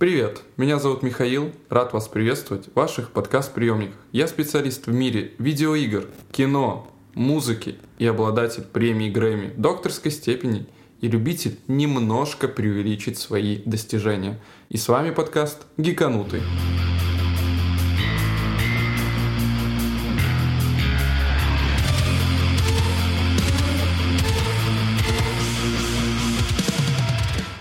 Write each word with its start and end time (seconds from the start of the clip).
Привет, 0.00 0.40
меня 0.56 0.78
зовут 0.78 1.02
Михаил, 1.02 1.52
рад 1.68 1.92
вас 1.92 2.08
приветствовать 2.08 2.68
в 2.68 2.74
ваших 2.74 3.10
подкаст-приемниках. 3.10 3.98
Я 4.12 4.28
специалист 4.28 4.86
в 4.86 4.92
мире 4.94 5.32
видеоигр, 5.36 6.06
кино, 6.32 6.90
музыки 7.12 7.76
и 7.98 8.06
обладатель 8.06 8.62
премии 8.62 9.10
Грэмми 9.10 9.52
докторской 9.58 10.10
степени 10.10 10.66
и 11.02 11.08
любитель 11.08 11.58
немножко 11.68 12.48
преувеличить 12.48 13.18
свои 13.18 13.58
достижения. 13.66 14.40
И 14.70 14.78
с 14.78 14.88
вами 14.88 15.10
подкаст 15.10 15.66
«Гиканутый». 15.76 16.40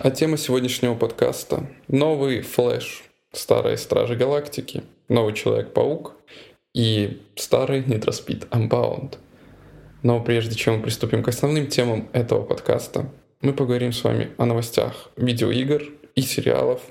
А 0.10 0.12
тема 0.12 0.38
сегодняшнего 0.38 0.96
подкаста— 0.96 1.68
новый 1.88 2.42
Флэш, 2.42 3.04
старые 3.32 3.78
Стражи 3.78 4.16
Галактики, 4.16 4.82
новый 5.08 5.36
Человек-паук 5.36 6.16
и 6.74 7.22
старый 7.36 7.82
Speed 7.82 8.50
Unbound. 8.50 9.20
Но 10.02 10.20
прежде 10.20 10.56
чем 10.56 10.78
мы 10.78 10.82
приступим 10.82 11.22
к 11.22 11.28
основным 11.28 11.68
темам 11.68 12.10
этого 12.12 12.42
подкаста, 12.42 13.12
мы 13.42 13.54
поговорим 13.54 13.94
с 13.94 14.04
вами 14.04 14.32
о 14.40 14.48
новостях 14.48 15.12
видеоигр 15.16 15.84
и 16.16 16.22
сериалов 16.22 16.82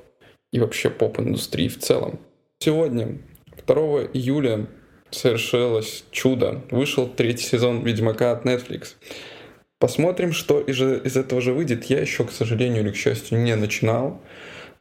и 0.52 0.60
вообще 0.60 0.88
поп-индустрии 0.88 1.66
в 1.66 1.80
целом. 1.80 2.21
Сегодня, 2.60 3.19
2 3.66 3.74
июля, 4.12 4.69
совершилось 5.10 6.05
чудо. 6.12 6.62
Вышел 6.71 7.09
третий 7.09 7.46
сезон 7.46 7.82
Ведьмака 7.82 8.30
от 8.30 8.45
Netflix— 8.45 8.95
Посмотрим, 9.78 10.32
что 10.32 10.60
из, 10.60 10.80
из 10.80 11.16
этого 11.16 11.41
же 11.41 11.52
выйдет. 11.52 11.84
Я 11.84 12.00
еще, 12.00 12.24
к 12.24 12.32
сожалению 12.32 12.82
или 12.82 12.91
к 12.91 12.96
счастью, 12.96 13.38
не 13.38 13.55
начинал. 13.55 14.20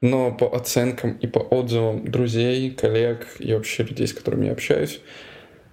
Но 0.02 0.32
по 0.32 0.56
оценкам 0.56 1.14
и 1.14 1.28
по 1.28 1.40
отзывам 1.40 2.10
друзей, 2.10 2.72
коллег 2.72 3.28
и 3.40 3.54
вообще 3.54 3.84
людей, 3.84 4.08
с 4.08 4.14
которыми 4.14 4.46
я 4.46 4.52
общаюсь, 4.52 5.02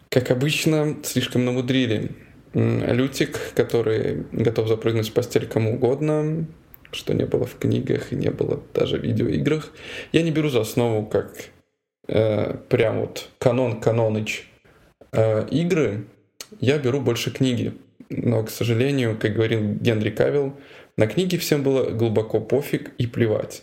как 0.09 0.31
обычно, 0.31 0.97
слишком 1.03 1.45
намудрили. 1.45 2.13
Лютик, 2.55 3.39
который 3.55 4.27
готов 4.33 4.69
запрыгнуть 4.69 5.09
в 5.09 5.13
постель 5.13 5.47
кому 5.47 5.75
угодно, 5.75 6.47
что 6.93 7.13
не 7.13 7.27
было 7.27 7.45
в 7.45 7.59
книгах 7.59 8.13
и 8.13 8.17
не 8.17 8.31
было 8.31 8.63
даже 8.73 8.99
в 8.99 9.03
видеоиграх. 9.03 9.73
Я 10.13 10.23
не 10.23 10.31
беру 10.31 10.49
за 10.49 10.61
основу 10.61 11.05
как 11.05 11.51
э, 12.07 12.57
прям 12.69 13.01
вот 13.01 13.29
канон 13.39 13.81
каноныч 13.81 14.49
э, 15.13 15.49
игры, 15.51 16.07
я 16.61 16.79
беру 16.79 17.01
больше 17.01 17.33
книги 17.33 17.75
но, 18.17 18.43
к 18.45 18.51
сожалению, 18.51 19.19
как 19.19 19.35
говорил 19.35 19.75
Генри 19.75 20.11
Кавилл, 20.11 20.55
на 20.97 21.07
книги 21.07 21.37
всем 21.37 21.63
было 21.63 21.91
глубоко 21.91 22.41
пофиг 22.41 22.93
и 22.99 23.07
плевать. 23.07 23.63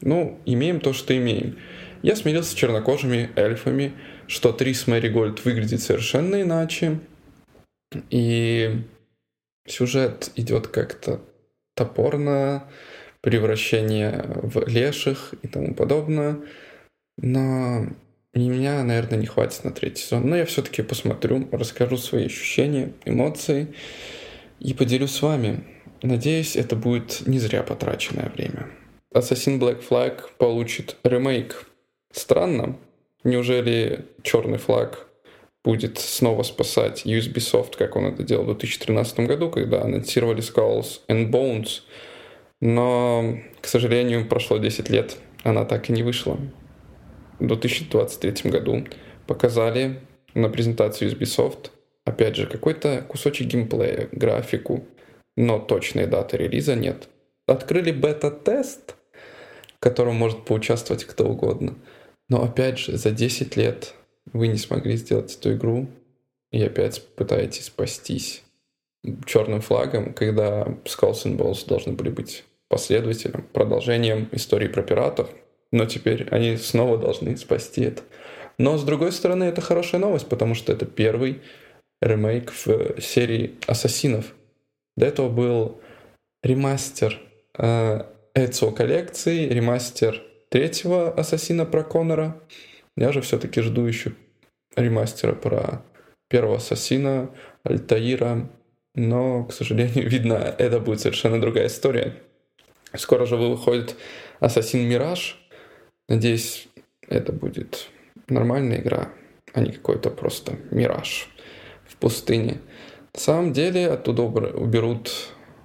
Ну, 0.00 0.40
имеем 0.46 0.80
то, 0.80 0.92
что 0.92 1.16
имеем. 1.16 1.58
Я 2.02 2.14
смирился 2.14 2.52
с 2.52 2.54
чернокожими 2.54 3.30
эльфами, 3.34 3.92
что 4.28 4.52
Трис 4.52 4.86
Мэригольд 4.86 5.44
выглядит 5.44 5.82
совершенно 5.82 6.40
иначе, 6.42 7.00
и 8.10 8.82
сюжет 9.66 10.30
идет 10.36 10.68
как-то 10.68 11.20
топорно, 11.74 12.64
превращение 13.20 14.24
в 14.42 14.68
леших 14.68 15.34
и 15.42 15.48
тому 15.48 15.74
подобное. 15.74 16.38
Но 17.16 17.88
и 18.46 18.48
меня, 18.48 18.82
наверное, 18.84 19.18
не 19.18 19.26
хватит 19.26 19.64
на 19.64 19.72
третий 19.72 20.02
сезон. 20.02 20.28
Но 20.28 20.36
я 20.36 20.44
все-таки 20.44 20.82
посмотрю, 20.82 21.48
расскажу 21.50 21.96
свои 21.96 22.26
ощущения, 22.26 22.92
эмоции 23.04 23.74
и 24.60 24.74
поделюсь 24.74 25.12
с 25.12 25.22
вами. 25.22 25.64
Надеюсь, 26.02 26.56
это 26.56 26.76
будет 26.76 27.26
не 27.26 27.38
зря 27.38 27.62
потраченное 27.62 28.30
время. 28.34 28.68
Assassin 29.14 29.58
Black 29.58 29.82
Flag 29.88 30.20
получит 30.38 30.96
ремейк. 31.02 31.66
Странно. 32.12 32.76
Неужели 33.24 34.06
черный 34.22 34.58
флаг 34.58 35.08
будет 35.64 35.98
снова 35.98 36.44
спасать 36.44 37.04
Ubisoft, 37.04 37.76
как 37.76 37.96
он 37.96 38.06
это 38.06 38.22
делал 38.22 38.44
в 38.44 38.58
2013 38.58 39.20
году, 39.20 39.50
когда 39.50 39.82
анонсировали 39.82 40.42
Skulls 40.42 41.00
and 41.08 41.30
Bones. 41.30 41.82
Но, 42.60 43.38
к 43.60 43.66
сожалению, 43.66 44.28
прошло 44.28 44.58
10 44.58 44.88
лет, 44.88 45.16
она 45.42 45.64
так 45.64 45.90
и 45.90 45.92
не 45.92 46.02
вышла 46.02 46.38
в 47.38 47.46
2023 47.46 48.50
году 48.50 48.86
показали 49.26 50.00
на 50.34 50.48
презентации 50.48 51.10
Ubisoft, 51.12 51.70
опять 52.04 52.36
же, 52.36 52.46
какой-то 52.46 53.04
кусочек 53.08 53.48
геймплея, 53.48 54.08
графику, 54.12 54.84
но 55.36 55.58
точной 55.58 56.06
даты 56.06 56.36
релиза 56.36 56.74
нет. 56.74 57.08
Открыли 57.46 57.92
бета-тест, 57.92 58.96
в 59.76 59.80
котором 59.80 60.16
может 60.16 60.44
поучаствовать 60.44 61.04
кто 61.04 61.28
угодно. 61.28 61.74
Но 62.28 62.42
опять 62.42 62.78
же, 62.78 62.96
за 62.96 63.10
10 63.10 63.56
лет 63.56 63.94
вы 64.32 64.48
не 64.48 64.58
смогли 64.58 64.96
сделать 64.96 65.34
эту 65.36 65.54
игру, 65.54 65.88
и 66.50 66.62
опять 66.62 67.02
пытаетесь 67.14 67.66
спастись 67.66 68.42
черным 69.26 69.60
флагом, 69.60 70.12
когда 70.12 70.64
Skulls 70.84 71.24
and 71.24 71.36
Balls 71.36 71.66
должны 71.66 71.92
были 71.92 72.10
быть 72.10 72.44
последователем, 72.68 73.46
продолжением 73.52 74.28
истории 74.32 74.68
про 74.68 74.82
пиратов, 74.82 75.30
но 75.72 75.86
теперь 75.86 76.28
они 76.30 76.56
снова 76.56 76.98
должны 76.98 77.36
спасти 77.36 77.82
это. 77.82 78.02
Но, 78.58 78.76
с 78.76 78.84
другой 78.84 79.12
стороны, 79.12 79.44
это 79.44 79.60
хорошая 79.60 80.00
новость, 80.00 80.28
потому 80.28 80.54
что 80.54 80.72
это 80.72 80.86
первый 80.86 81.42
ремейк 82.00 82.52
в 82.52 83.00
серии 83.00 83.54
Ассасинов. 83.66 84.34
До 84.96 85.06
этого 85.06 85.28
был 85.28 85.80
ремастер 86.42 87.20
э, 87.56 88.02
Эцио 88.34 88.72
коллекции, 88.72 89.48
ремастер 89.48 90.22
третьего 90.48 91.12
Ассасина 91.12 91.66
про 91.66 91.84
Конора. 91.84 92.40
Я 92.96 93.12
же 93.12 93.20
все-таки 93.20 93.60
жду 93.60 93.84
еще 93.84 94.12
ремастера 94.76 95.34
про 95.34 95.82
первого 96.28 96.56
Ассасина, 96.56 97.30
Альтаира. 97.62 98.50
Но, 98.94 99.44
к 99.44 99.52
сожалению, 99.52 100.08
видно, 100.10 100.34
это 100.58 100.80
будет 100.80 101.00
совершенно 101.00 101.40
другая 101.40 101.66
история. 101.66 102.16
Скоро 102.94 103.26
же 103.26 103.36
выходит 103.36 103.96
Ассасин 104.40 104.88
Мираж, 104.88 105.38
Надеюсь, 106.08 106.68
это 107.06 107.32
будет 107.32 107.88
нормальная 108.28 108.80
игра, 108.80 109.10
а 109.52 109.60
не 109.60 109.72
какой-то 109.72 110.10
просто 110.10 110.58
мираж 110.70 111.28
в 111.86 111.96
пустыне. 111.96 112.60
На 113.12 113.20
самом 113.20 113.52
деле 113.52 113.88
оттуда 113.88 114.22
уберут 114.22 115.10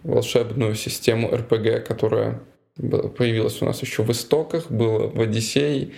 волшебную 0.04 0.76
систему 0.76 1.30
RPG, 1.30 1.82
которая 1.82 2.42
появилась 2.76 3.62
у 3.62 3.66
нас 3.66 3.82
еще 3.82 4.04
в 4.04 4.12
истоках, 4.12 4.70
была 4.70 5.08
в 5.08 5.22
Одиссее, 5.22 5.92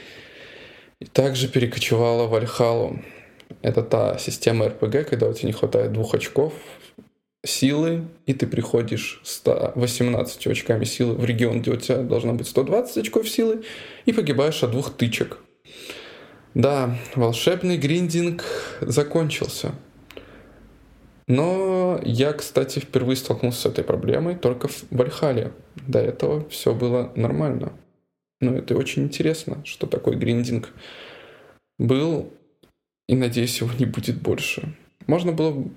и 1.00 1.06
также 1.06 1.48
перекочевала 1.48 2.28
в 2.28 2.36
Альхалу. 2.36 3.00
Это 3.62 3.82
та 3.82 4.18
система 4.18 4.66
RPG, 4.68 5.06
когда 5.06 5.28
у 5.28 5.34
тебя 5.34 5.48
не 5.48 5.54
хватает 5.54 5.92
двух 5.92 6.14
очков 6.14 6.54
силы, 7.46 8.06
и 8.26 8.34
ты 8.34 8.48
приходишь 8.48 9.22
118 9.24 10.48
очками 10.48 10.84
силы 10.84 11.16
в 11.16 11.26
регион, 11.26 11.62
где 11.62 11.72
у 11.72 11.78
тебя 11.78 11.98
должно 11.98 12.34
быть 12.34 12.48
120 12.48 12.98
очков 12.98 13.30
силы, 13.30 13.64
и 14.06 14.14
погибаешь 14.14 14.64
от 14.64 14.72
двух 14.72 14.94
тычек. 14.94 15.38
Да, 16.54 16.98
волшебный 17.16 17.78
гриндинг 17.78 18.44
закончился. 18.82 19.74
Но 21.28 22.00
я, 22.04 22.34
кстати, 22.34 22.80
впервые 22.80 23.18
столкнулся 23.18 23.62
с 23.62 23.66
этой 23.66 23.84
проблемой 23.84 24.36
только 24.36 24.68
в 24.68 24.86
Вальхале. 24.92 25.54
До 25.88 26.00
этого 26.00 26.48
все 26.50 26.74
было 26.74 27.12
нормально. 27.16 27.74
Но 28.42 28.54
это 28.54 28.76
очень 28.76 29.04
интересно, 29.04 29.62
что 29.66 29.88
такой 29.88 30.16
гриндинг 30.16 30.70
был, 31.80 32.32
и 33.08 33.16
надеюсь, 33.16 33.60
его 33.60 33.72
не 33.78 33.86
будет 33.86 34.22
больше. 34.22 34.76
Можно 35.08 35.32
было 35.32 35.68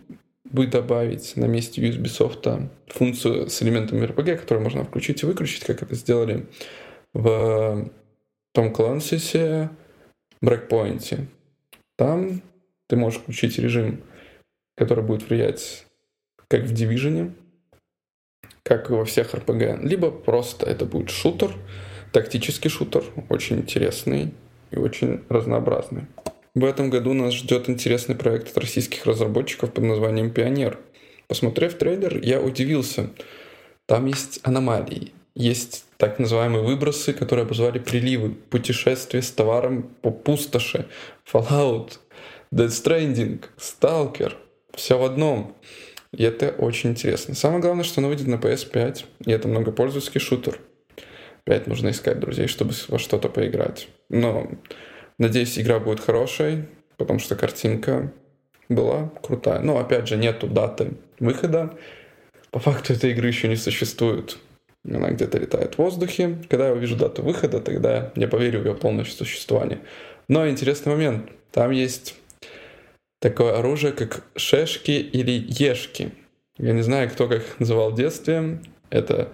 бы 0.51 0.67
добавить 0.67 1.37
на 1.37 1.47
месте 1.47 1.81
Ubisoft 1.83 2.71
функцию 2.89 3.49
с 3.49 3.63
элементами 3.63 4.07
RPG, 4.07 4.37
которую 4.37 4.65
можно 4.65 4.85
включить 4.85 5.23
и 5.23 5.27
выключить, 5.27 5.65
как 5.65 5.83
это 5.83 5.95
сделали 5.95 6.47
в 7.13 7.91
том 8.53 8.73
Clancy's 8.73 9.71
Breakpoint. 10.43 11.27
Там 11.97 12.43
ты 12.89 12.97
можешь 12.97 13.21
включить 13.21 13.59
режим, 13.59 14.03
который 14.77 15.05
будет 15.05 15.29
влиять 15.29 15.87
как 16.49 16.63
в 16.63 16.73
Division, 16.73 17.33
как 18.63 18.91
и 18.91 18.93
во 18.95 19.05
всех 19.05 19.35
RPG, 19.35 19.87
либо 19.87 20.11
просто 20.11 20.67
это 20.67 20.85
будет 20.85 21.11
шутер, 21.11 21.53
тактический 22.13 22.71
шутер, 22.71 23.05
очень 23.29 23.59
интересный 23.59 24.33
и 24.71 24.77
очень 24.79 25.25
разнообразный. 25.29 26.07
В 26.59 26.65
этом 26.65 26.91
году 26.91 27.13
нас 27.13 27.35
ждет 27.35 27.71
интересный 27.71 28.17
проект 28.17 28.51
от 28.51 28.59
российских 28.59 29.07
разработчиков 29.07 29.73
под 29.73 29.85
названием 29.85 30.33
«Пионер». 30.33 30.77
Посмотрев 31.29 31.75
трейлер, 31.75 32.19
я 32.21 32.41
удивился. 32.41 33.11
Там 33.87 34.07
есть 34.07 34.41
аномалии, 34.43 35.13
есть 35.37 35.85
так 35.99 36.19
называемые 36.19 36.65
выбросы, 36.65 37.13
которые 37.13 37.45
обозвали 37.45 37.79
приливы, 37.79 38.31
путешествия 38.31 39.23
с 39.23 39.31
товаром 39.31 39.85
по 40.03 40.11
пустоши, 40.11 40.87
Fallout, 41.33 41.99
Dead 42.53 42.67
Stranding, 42.67 43.45
Stalker, 43.57 44.33
все 44.75 44.99
в 44.99 45.05
одном. 45.05 45.55
И 46.11 46.25
это 46.25 46.49
очень 46.49 46.91
интересно. 46.91 47.37
Самое 47.37 47.61
главное, 47.61 47.85
что 47.85 48.01
оно 48.01 48.09
выйдет 48.09 48.27
на 48.27 48.35
PS5, 48.35 49.05
и 49.27 49.31
это 49.31 49.47
многопользовательский 49.47 50.21
шутер. 50.21 50.59
Опять 51.47 51.69
нужно 51.69 51.91
искать 51.91 52.19
друзей, 52.19 52.49
чтобы 52.49 52.75
во 52.89 52.99
что-то 52.99 53.29
поиграть. 53.29 53.89
Но 54.09 54.51
надеюсь, 55.19 55.59
игра 55.59 55.79
будет 55.79 56.01
хорошей, 56.01 56.65
потому 56.97 57.19
что 57.19 57.37
картинка 57.37 58.13
была 58.69 59.11
крутая. 59.23 59.61
Но 59.61 59.79
опять 59.79 60.09
же, 60.09 60.17
нету 60.17 60.47
даты 60.47 60.93
выхода. 61.19 61.77
По 62.51 62.59
факту 62.59 62.93
этой 62.93 63.11
игры 63.11 63.29
еще 63.29 63.49
не 63.49 63.57
существует. 63.57 64.39
Она 64.85 65.11
где-то 65.11 65.39
летает 65.39 65.75
в 65.75 65.79
воздухе. 65.79 66.39
Когда 66.49 66.69
я 66.69 66.73
увижу 66.73 66.97
дату 66.97 67.23
выхода, 67.23 67.61
тогда 67.61 68.13
я 68.15 68.29
поверю 68.29 68.61
в 68.61 68.67
ее 68.67 68.75
полное 68.75 69.05
существование. 69.05 69.81
Но 70.29 70.49
интересный 70.49 70.93
момент. 70.93 71.31
Там 71.53 71.71
есть 71.71 72.15
такое 73.21 73.59
оружие, 73.59 73.93
как 73.93 74.25
шешки 74.37 74.93
или 74.93 75.33
ешки. 75.49 76.13
Я 76.57 76.73
не 76.73 76.83
знаю, 76.83 77.11
кто 77.11 77.29
как 77.29 77.43
называл 77.59 77.91
в 77.91 77.95
детстве. 77.95 78.61
Это 78.91 79.31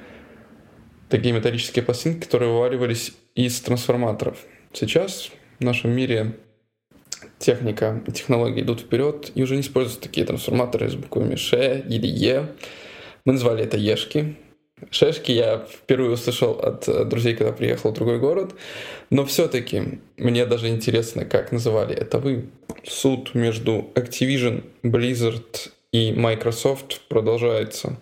такие 1.09 1.33
металлические 1.35 1.85
пластинки, 1.85 2.25
которые 2.25 2.51
вываливались 2.51 3.15
из 3.35 3.61
трансформаторов. 3.61 4.39
Сейчас 4.73 5.31
в 5.59 5.65
нашем 5.65 5.91
мире 5.93 6.37
техника 7.39 8.03
технологии 8.13 8.63
идут 8.63 8.81
вперед, 8.81 9.33
и 9.35 9.43
уже 9.43 9.55
не 9.55 9.63
используются 9.63 10.01
такие 10.01 10.27
трансформаторы 10.27 10.89
с 10.89 10.95
буквами 10.95 11.37
Ш 11.37 11.79
или 11.79 12.07
Е. 12.07 12.49
Мы 13.25 13.35
назвали 13.35 13.65
это 13.65 13.77
Ешки. 13.77 14.37
Шешки 14.91 15.33
я 15.33 15.67
впервые 15.71 16.13
услышал 16.13 16.53
от 16.53 17.09
друзей, 17.09 17.35
когда 17.35 17.53
приехал 17.53 17.91
в 17.91 17.95
другой 17.95 18.19
город. 18.19 18.55
Но 19.11 19.25
все-таки 19.25 20.01
мне 20.17 20.47
даже 20.47 20.69
интересно, 20.69 21.25
как 21.25 21.53
называли 21.53 21.95
это 21.95 22.19
вы. 22.19 22.47
Суд 22.83 23.35
между 23.35 23.91
Activision, 23.95 24.65
Blizzard 24.83 25.71
и 25.93 26.13
Microsoft 26.13 27.01
продолжается. 27.09 27.99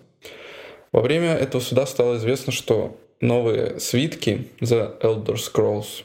Во 0.92 1.00
время 1.00 1.34
этого 1.34 1.60
суда 1.60 1.86
стало 1.86 2.16
известно, 2.16 2.52
что 2.52 2.98
новые 3.20 3.78
свитки 3.78 4.48
за 4.60 4.96
Elder 5.00 5.36
Scrolls 5.36 6.04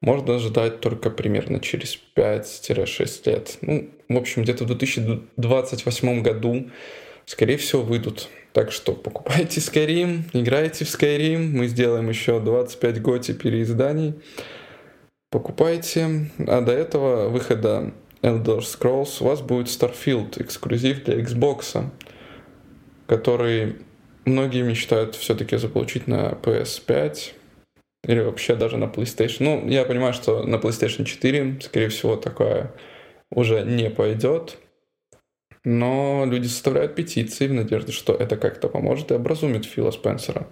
можно 0.00 0.36
ожидать 0.36 0.80
только 0.80 1.10
примерно 1.10 1.60
через 1.60 1.98
5-6 2.16 3.30
лет. 3.30 3.58
Ну, 3.60 3.90
в 4.08 4.16
общем, 4.16 4.42
где-то 4.42 4.64
в 4.64 4.68
2028 4.68 6.22
году, 6.22 6.70
скорее 7.26 7.56
всего, 7.56 7.82
выйдут. 7.82 8.28
Так 8.52 8.72
что 8.72 8.92
покупайте 8.92 9.60
Skyrim, 9.60 10.22
играйте 10.32 10.84
в 10.84 10.88
Skyrim, 10.88 11.50
мы 11.50 11.66
сделаем 11.66 12.08
еще 12.08 12.40
25 12.40 13.02
готи 13.02 13.32
переизданий. 13.32 14.14
Покупайте. 15.30 16.30
А 16.46 16.60
до 16.62 16.72
этого 16.72 17.28
выхода 17.28 17.92
Elder 18.22 18.60
Scrolls 18.60 19.18
у 19.20 19.24
вас 19.24 19.42
будет 19.42 19.66
Starfield, 19.66 20.42
эксклюзив 20.42 21.04
для 21.04 21.20
Xbox, 21.20 21.90
который 23.06 23.76
многие 24.24 24.62
мечтают 24.62 25.14
все-таки 25.14 25.56
заполучить 25.56 26.06
на 26.06 26.30
PS5 26.42 27.32
или 28.08 28.20
вообще 28.20 28.56
даже 28.56 28.78
на 28.78 28.86
PlayStation. 28.86 29.36
Ну, 29.40 29.68
я 29.68 29.84
понимаю, 29.84 30.14
что 30.14 30.42
на 30.42 30.56
PlayStation 30.56 31.04
4, 31.04 31.60
скорее 31.62 31.90
всего, 31.90 32.16
такое 32.16 32.74
уже 33.30 33.62
не 33.62 33.90
пойдет. 33.90 34.56
Но 35.62 36.24
люди 36.26 36.46
составляют 36.46 36.94
петиции 36.94 37.46
в 37.46 37.52
надежде, 37.52 37.92
что 37.92 38.14
это 38.14 38.38
как-то 38.38 38.68
поможет 38.68 39.10
и 39.10 39.14
образумит 39.14 39.66
Фила 39.66 39.90
Спенсера. 39.90 40.48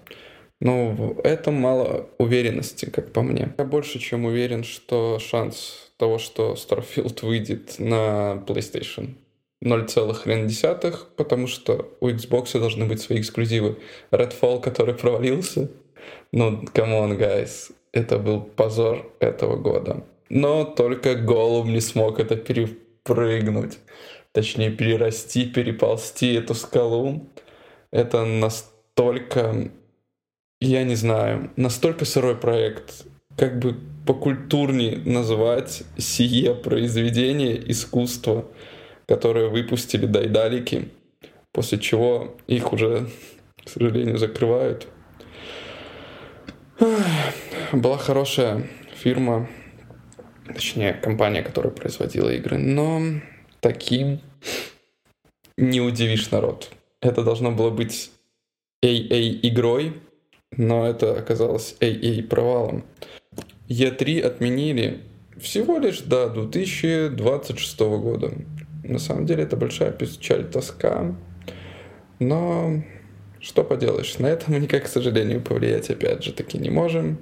Но 0.61 0.91
в 0.91 1.21
этом 1.21 1.55
мало 1.55 2.11
уверенности, 2.19 2.91
как 2.91 3.13
по 3.13 3.23
мне. 3.23 3.55
Я 3.57 3.65
больше 3.65 3.99
чем 3.99 4.27
уверен, 4.27 4.63
что 4.63 5.19
шанс 5.19 5.93
того, 5.97 6.19
что 6.19 6.55
Starfield 6.55 7.25
выйдет 7.27 7.79
на 7.79 8.45
PlayStation 8.47 9.15
0,1, 9.65 10.97
потому 11.17 11.47
что 11.47 11.91
у 12.01 12.11
Xbox 12.11 12.59
должны 12.59 12.85
быть 12.85 13.01
свои 13.01 13.21
эксклюзивы. 13.21 13.79
Redfall, 14.11 14.61
который 14.61 14.95
провалился, 14.95 15.71
ну, 16.37 16.63
on, 16.63 17.19
guys, 17.19 17.73
это 17.93 18.19
был 18.19 18.41
позор 18.41 19.11
этого 19.21 19.57
года. 19.57 20.05
Но 20.29 20.65
только 20.65 21.15
Голуб 21.15 21.67
не 21.67 21.81
смог 21.81 22.19
это 22.21 22.37
перепрыгнуть, 22.37 23.79
точнее 24.33 24.71
перерасти, 24.71 25.47
переползти 25.47 26.35
эту 26.35 26.55
скалу. 26.55 27.27
Это 27.93 28.25
настолько, 28.25 29.71
я 30.61 30.85
не 30.85 30.97
знаю, 30.97 31.51
настолько 31.57 32.05
сырой 32.05 32.37
проект, 32.37 33.07
как 33.37 33.59
бы 33.59 33.77
покультурнее 34.07 34.99
называть 35.05 35.85
сие 35.97 36.55
произведение 36.55 37.71
искусства– 37.71 38.45
которые 39.07 39.49
выпустили 39.49 40.07
дайдалики, 40.07 40.89
после 41.53 41.79
чего 41.79 42.37
их 42.47 42.73
уже, 42.73 43.09
к 43.65 43.69
сожалению, 43.69 44.19
закрывают. 44.19 44.89
Была 47.73 47.97
хорошая 47.97 48.67
фирма, 48.95 49.49
точнее, 50.47 50.93
компания, 50.93 51.43
которая 51.43 51.73
производила 51.73 52.29
игры, 52.31 52.59
но 52.59 53.01
таким 53.61 54.21
не 55.57 55.81
удивишь 55.81 56.31
народ. 56.31 56.71
Это 57.01 57.23
должно 57.23 57.51
было 57.51 57.71
быть 57.71 58.11
AA 58.85 59.41
игрой, 59.43 60.01
но 60.53 60.87
это 60.87 61.19
оказалось 61.19 61.77
AA 61.81 62.23
провалом. 62.23 62.85
E3 63.69 64.21
отменили 64.21 65.01
всего 65.41 65.79
лишь 65.79 66.01
до 66.01 66.29
2026 66.29 67.81
года. 67.81 68.33
На 68.85 68.99
самом 68.99 69.27
деле 69.27 69.45
это 69.45 69.57
большая 69.57 69.93
печаль, 69.93 70.49
тоска. 70.49 71.15
Но 72.19 72.83
что 73.47 73.63
поделаешь, 73.63 74.19
на 74.19 74.27
это 74.27 74.51
мы 74.51 74.59
никак, 74.59 74.85
к 74.85 74.89
сожалению, 74.89 75.41
повлиять 75.41 75.89
опять 75.89 76.25
же 76.25 76.33
таки 76.33 76.59
не 76.59 76.69
можем. 76.69 77.19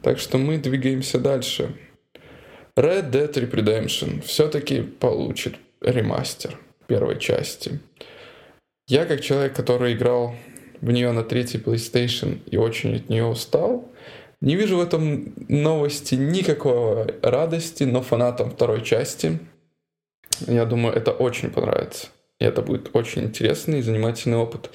Так 0.00 0.20
что 0.20 0.38
мы 0.38 0.58
двигаемся 0.58 1.18
дальше. 1.18 1.74
Red 2.76 3.10
Dead 3.10 3.32
Redemption 3.32 4.22
все-таки 4.22 4.82
получит 4.82 5.56
ремастер 5.80 6.56
первой 6.86 7.18
части. 7.18 7.80
Я, 8.86 9.06
как 9.06 9.22
человек, 9.22 9.54
который 9.54 9.94
играл 9.94 10.36
в 10.80 10.90
нее 10.92 11.10
на 11.10 11.24
третьей 11.24 11.60
PlayStation 11.60 12.38
и 12.46 12.56
очень 12.56 12.96
от 12.96 13.08
нее 13.08 13.24
устал, 13.24 13.90
не 14.40 14.54
вижу 14.54 14.76
в 14.76 14.80
этом 14.80 15.34
новости 15.48 16.14
никакой 16.14 17.16
радости, 17.22 17.82
но 17.82 18.02
фанатам 18.02 18.52
второй 18.52 18.82
части 18.82 19.40
я 20.46 20.64
думаю, 20.64 20.94
это 20.94 21.10
очень 21.10 21.50
понравится. 21.50 22.06
И 22.38 22.44
это 22.44 22.62
будет 22.62 22.90
очень 22.94 23.24
интересный 23.24 23.80
и 23.80 23.82
занимательный 23.82 24.38
опыт. 24.38 24.70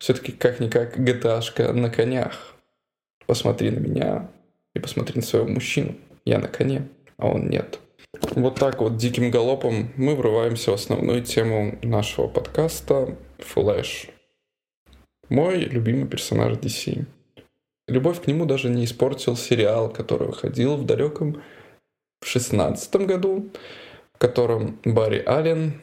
Все-таки 0.00 0.32
как-никак 0.32 0.98
gta 0.98 1.72
на 1.72 1.90
конях. 1.90 2.56
Посмотри 3.26 3.70
на 3.70 3.78
меня 3.78 4.30
и 4.74 4.80
посмотри 4.80 5.20
на 5.20 5.22
своего 5.22 5.46
мужчину. 5.46 5.94
Я 6.24 6.40
на 6.40 6.48
коне, 6.48 6.88
а 7.18 7.28
он 7.28 7.48
нет. 7.48 7.78
Вот 8.34 8.56
так 8.56 8.80
вот 8.80 8.96
диким 8.96 9.30
галопом 9.30 9.92
мы 9.96 10.16
врываемся 10.16 10.72
в 10.72 10.74
основную 10.74 11.22
тему 11.22 11.78
нашего 11.82 12.26
подкаста 12.26 13.16
Флэш. 13.38 14.08
Мой 15.28 15.60
любимый 15.60 16.08
персонаж 16.08 16.54
DC. 16.54 17.04
Любовь 17.86 18.20
к 18.20 18.26
нему 18.26 18.46
даже 18.46 18.68
не 18.68 18.86
испортил 18.86 19.36
сериал, 19.36 19.88
который 19.92 20.26
выходил 20.26 20.76
в 20.76 20.84
далеком 20.84 21.40
в 22.20 22.26
шестнадцатом 22.26 23.06
году 23.06 23.50
в 24.14 24.18
котором 24.18 24.78
Барри 24.84 25.22
Аллен 25.24 25.80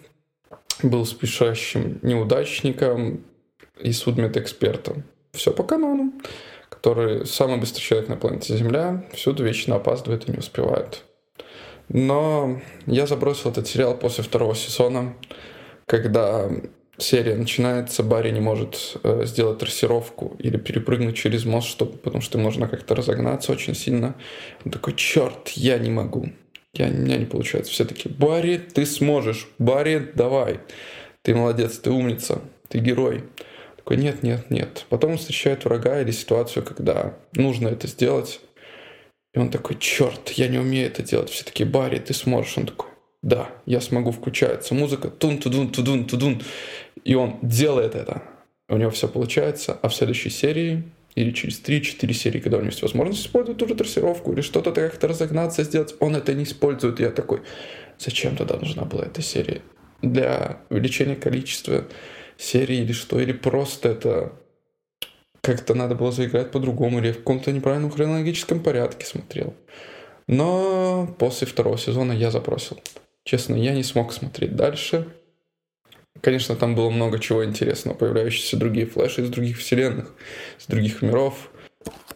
был 0.84 1.06
спешащим 1.06 2.00
неудачником 2.04 3.24
и 3.80 3.92
судмедэкспертом. 3.92 5.04
Все 5.32 5.52
по 5.52 5.64
канону, 5.64 6.14
который 6.70 7.26
самый 7.26 7.60
быстрый 7.60 7.82
человек 7.82 8.10
на 8.10 8.18
планете 8.18 8.56
Земля, 8.58 9.06
всюду 9.14 9.44
вечно 9.44 9.76
опаздывает 9.76 10.28
и 10.28 10.32
не 10.32 10.40
успевает. 10.40 11.04
Но 11.90 12.60
я 12.86 13.08
забросил 13.08 13.52
этот 13.52 13.68
сериал 13.68 13.96
после 13.96 14.24
второго 14.24 14.56
сезона, 14.56 15.16
когда 15.86 16.50
серия 16.98 17.36
начинается, 17.36 18.04
Барри 18.04 18.32
не 18.32 18.42
может 18.42 18.98
э, 19.04 19.24
сделать 19.26 19.60
трассировку 19.60 20.36
или 20.40 20.58
перепрыгнуть 20.58 21.16
через 21.16 21.46
мост, 21.46 21.68
чтобы, 21.68 21.94
потому 21.94 22.22
что 22.22 22.38
им 22.38 22.44
нужно 22.44 22.68
как-то 22.68 22.96
разогнаться 22.96 23.52
очень 23.52 23.76
сильно. 23.76 24.16
Он 24.66 24.72
такой, 24.72 24.96
черт, 24.96 25.50
я 25.50 25.78
не 25.78 25.90
могу. 25.90 26.30
Я, 26.74 26.88
у 26.88 26.92
меня 26.92 27.18
не 27.18 27.26
получается. 27.26 27.72
Все 27.72 27.86
таки 27.86 28.10
Барри, 28.10 28.58
ты 28.58 28.86
сможешь. 28.86 29.48
Барри, 29.58 30.12
давай. 30.14 30.60
Ты 31.22 31.36
молодец, 31.36 31.78
ты 31.78 31.92
умница, 31.92 32.42
ты 32.68 32.80
герой. 32.80 33.24
Такой, 33.88 34.04
нет, 34.04 34.22
нет, 34.22 34.52
нет. 34.52 34.86
Потом 34.90 35.12
он 35.12 35.18
встречает 35.18 35.64
врага 35.64 36.02
или 36.02 36.12
ситуацию, 36.12 36.62
когда 36.62 37.18
нужно 37.36 37.70
это 37.70 37.88
сделать. 37.88 38.42
И 39.34 39.40
он 39.40 39.50
такой, 39.50 39.78
черт, 39.80 40.32
я 40.32 40.50
не 40.50 40.58
умею 40.58 40.88
это 40.88 41.04
делать. 41.04 41.30
Все 41.30 41.46
таки 41.46 41.64
Барри, 41.64 42.00
ты 42.00 42.14
сможешь. 42.14 42.58
Он 42.58 42.66
такой, 42.66 42.90
да, 43.24 43.50
я 43.66 43.80
смогу. 43.80 44.12
Включается 44.12 44.76
музыка, 44.76 45.08
тун 45.08 45.38
тудун 45.38 45.70
тудун 45.70 46.04
тудун. 46.04 46.42
И 47.06 47.16
он 47.16 47.40
делает 47.42 47.96
это. 47.96 48.24
У 48.68 48.76
него 48.76 48.92
все 48.92 49.08
получается. 49.08 49.80
А 49.82 49.88
в 49.88 49.96
следующей 49.96 50.32
серии 50.32 50.84
или 51.16 51.32
через 51.32 51.62
3-4 51.62 52.12
серии, 52.12 52.40
когда 52.42 52.58
у 52.58 52.60
него 52.60 52.72
есть 52.72 52.82
возможность 52.82 53.22
использовать 53.22 53.58
ту 53.58 53.70
же 53.70 53.76
трассировку, 53.76 54.34
или 54.34 54.42
что-то 54.42 54.74
как-то 54.74 55.08
разогнаться, 55.08 55.64
сделать, 55.64 55.96
он 56.02 56.14
это 56.18 56.34
не 56.34 56.44
использует. 56.44 57.00
Я 57.00 57.10
такой, 57.10 57.40
зачем 57.98 58.36
тогда 58.36 58.58
нужна 58.58 58.84
была 58.84 59.06
эта 59.06 59.22
серия? 59.22 59.62
Для 60.02 60.60
увеличения 60.70 61.16
количества 61.16 61.86
серий 62.38 62.82
или 62.82 62.94
что? 62.94 63.20
Или 63.20 63.34
просто 63.34 63.90
это 63.90 64.34
как-то 65.42 65.74
надо 65.76 65.96
было 65.96 66.12
заиграть 66.12 66.52
по-другому, 66.52 67.00
или 67.00 67.08
я 67.08 67.14
в 67.14 67.18
каком-то 67.18 67.52
неправильном 67.52 67.92
хронологическом 67.92 68.62
порядке 68.62 69.06
смотрел. 69.06 69.54
Но 70.28 71.16
после 71.20 71.48
второго 71.48 71.78
сезона 71.78 72.12
я 72.12 72.32
забросил. 72.32 72.80
Честно, 73.24 73.56
я 73.56 73.74
не 73.74 73.84
смог 73.84 74.12
смотреть 74.12 74.56
дальше. 74.56 75.08
Конечно, 76.22 76.56
там 76.56 76.76
было 76.76 76.90
много 76.90 77.20
чего 77.20 77.46
интересного, 77.46 77.96
появляющиеся 77.96 78.58
другие 78.58 78.86
флеши 78.86 79.22
из 79.22 79.30
других 79.30 79.58
вселенных, 79.58 80.14
из 80.60 80.66
других 80.66 81.02
миров. 81.02 81.50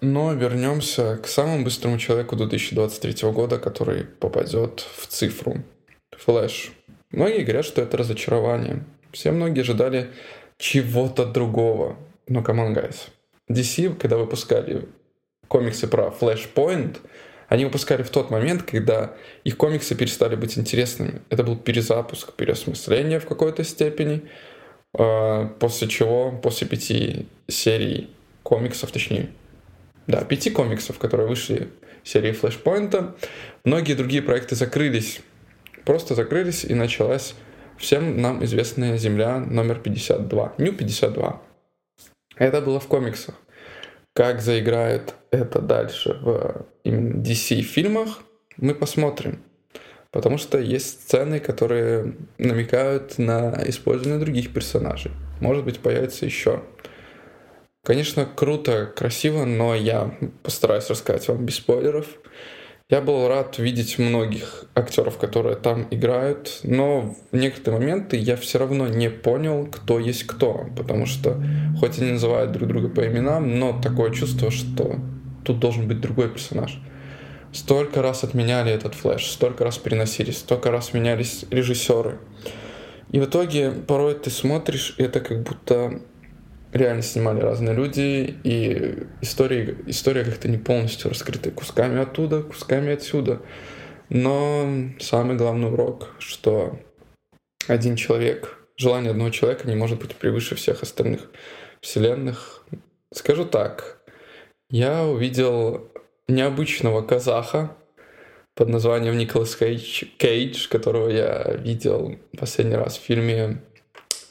Но 0.02 0.34
вернемся 0.34 1.18
к 1.18 1.28
самому 1.28 1.64
быстрому 1.64 1.98
человеку 2.00 2.36
2023 2.36 3.32
года, 3.32 3.60
который 3.60 4.04
попадет 4.04 4.86
в 4.98 5.08
цифру. 5.08 5.64
Флэш. 6.18 6.72
Многие 7.12 7.44
говорят, 7.44 7.66
что 7.66 7.82
это 7.82 7.98
разочарование. 7.98 8.84
Все 9.12 9.32
многие 9.32 9.62
ожидали 9.62 10.12
чего-то 10.58 11.26
другого. 11.26 11.98
Но, 12.28 12.42
come 12.42 12.60
on, 12.60 12.76
guys. 12.76 13.10
DC, 13.50 13.96
когда 13.98 14.18
выпускали 14.18 14.88
комиксы 15.48 15.88
про 15.88 16.14
Flashpoint, 16.18 16.98
они 17.50 17.66
выпускали 17.66 18.04
в 18.04 18.10
тот 18.10 18.30
момент, 18.30 18.64
когда 18.64 19.14
их 19.44 19.58
комиксы 19.58 19.94
перестали 19.96 20.36
быть 20.36 20.58
интересными. 20.58 21.22
Это 21.30 21.44
был 21.44 21.58
перезапуск, 21.58 22.34
переосмысление 22.34 23.20
в 23.20 23.26
какой-то 23.26 23.66
степени, 23.66 24.22
а, 24.98 25.48
после 25.60 25.90
чего, 25.90 26.32
после 26.32 26.68
пяти 26.68 27.28
серий 27.50 28.10
комиксов, 28.44 28.92
точнее, 28.92 29.30
да, 30.08 30.24
пяти 30.24 30.50
комиксов, 30.50 30.98
которые 30.98 31.28
вышли 31.28 31.68
в 32.04 32.10
серии 32.10 32.32
Flashpoint, 32.32 33.16
многие 33.66 33.96
другие 33.96 34.22
проекты 34.22 34.56
закрылись, 34.56 35.20
просто 35.84 36.16
закрылись, 36.16 36.64
и 36.64 36.74
началась 36.74 37.36
всем 37.82 38.22
нам 38.22 38.44
известная 38.46 38.98
Земля 38.98 39.40
номер 39.40 39.80
52, 39.80 40.54
New 40.60 40.74
52. 40.74 41.42
Это 42.36 42.62
было 42.62 42.80
в 42.80 42.88
комиксах. 42.88 43.36
Как 44.14 44.42
заиграет 44.42 45.16
это 45.32 45.60
дальше 45.60 46.14
в 46.22 46.66
именно 46.84 47.22
DC-фильмах, 47.22 48.20
мы 48.58 48.76
посмотрим. 48.76 49.42
Потому 50.12 50.38
что 50.38 50.60
есть 50.60 51.02
сцены, 51.02 51.40
которые 51.40 52.14
намекают 52.38 53.18
на 53.18 53.62
использование 53.66 54.20
других 54.20 54.54
персонажей. 54.54 55.12
Может 55.40 55.64
быть, 55.64 55.80
появится 55.80 56.26
еще. 56.26 56.62
Конечно, 57.84 58.26
круто, 58.26 58.86
красиво, 58.86 59.46
но 59.46 59.74
я 59.74 60.14
постараюсь 60.44 60.90
рассказать 60.90 61.28
вам 61.28 61.46
без 61.46 61.56
спойлеров. 61.56 62.06
Я 62.92 63.00
был 63.00 63.30
рад 63.30 63.58
видеть 63.58 64.00
многих 64.00 64.66
актеров, 64.76 65.18
которые 65.18 65.56
там 65.56 65.88
играют, 65.92 66.60
но 66.64 67.16
в 67.32 67.38
некоторые 67.38 67.80
моменты 67.80 68.18
я 68.18 68.36
все 68.36 68.60
равно 68.60 68.86
не 68.90 69.10
понял, 69.10 69.66
кто 69.68 69.98
есть 69.98 70.26
кто, 70.26 70.66
потому 70.76 71.06
что 71.06 71.42
хоть 71.80 72.00
они 72.00 72.12
называют 72.12 72.52
друг 72.52 72.68
друга 72.68 72.90
по 72.90 73.08
именам, 73.08 73.58
но 73.58 73.80
такое 73.82 74.12
чувство, 74.12 74.52
что 74.52 74.98
тут 75.46 75.60
должен 75.60 75.88
быть 75.88 76.02
другой 76.02 76.32
персонаж. 76.32 76.82
Столько 77.54 78.02
раз 78.02 78.26
отменяли 78.26 78.74
этот 78.74 78.94
флеш, 78.94 79.26
столько 79.26 79.64
раз 79.64 79.78
переносились, 79.78 80.40
столько 80.40 80.70
раз 80.70 80.94
менялись 80.94 81.46
режиссеры. 81.50 82.18
И 83.14 83.22
в 83.22 83.24
итоге 83.24 83.72
порой 83.72 84.16
ты 84.16 84.30
смотришь, 84.30 84.96
и 84.98 85.04
это 85.04 85.22
как 85.22 85.44
будто 85.44 86.02
реально 86.72 87.02
снимали 87.02 87.40
разные 87.40 87.76
люди, 87.76 88.36
и 88.44 89.08
история, 89.22 89.78
история 89.88 90.24
как-то 90.24 90.48
не 90.48 90.58
полностью 90.58 91.10
раскрыта 91.10 91.52
кусками 91.52 92.02
оттуда, 92.02 92.44
кусками 92.44 92.94
отсюда. 92.94 93.42
Но 94.10 94.90
самый 95.00 95.38
главный 95.38 95.72
урок, 95.72 96.10
что 96.20 96.80
один 97.68 97.96
человек, 97.96 98.58
желание 98.78 99.12
одного 99.12 99.30
человека 99.30 99.68
не 99.68 99.76
может 99.76 100.00
быть 100.00 100.16
превыше 100.16 100.56
всех 100.56 100.84
остальных 100.84 101.30
вселенных. 101.82 102.66
Скажу 103.14 103.46
так, 103.46 104.02
я 104.70 105.04
увидел 105.06 105.92
необычного 106.28 107.02
казаха 107.02 107.76
под 108.56 108.70
названием 108.70 109.18
Николас 109.18 109.56
Кейдж, 109.56 110.06
Кейдж, 110.18 110.68
которого 110.70 111.10
я 111.10 111.56
видел 111.56 112.18
последний 112.38 112.76
раз 112.76 112.98
в 112.98 113.02
фильме 113.02 113.62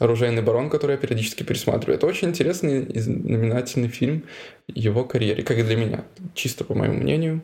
«Оружейный 0.00 0.42
барон», 0.42 0.70
который 0.70 0.92
я 0.92 0.96
периодически 0.96 1.44
пересматриваю. 1.44 1.96
Это 1.96 2.06
очень 2.06 2.28
интересный 2.28 2.82
и 2.82 2.98
знаменательный 2.98 3.88
фильм 3.88 4.24
его 4.66 5.04
карьере, 5.04 5.44
как 5.44 5.58
и 5.58 5.62
для 5.62 5.76
меня, 5.76 6.04
чисто 6.34 6.64
по 6.64 6.74
моему 6.74 6.94
мнению. 6.94 7.42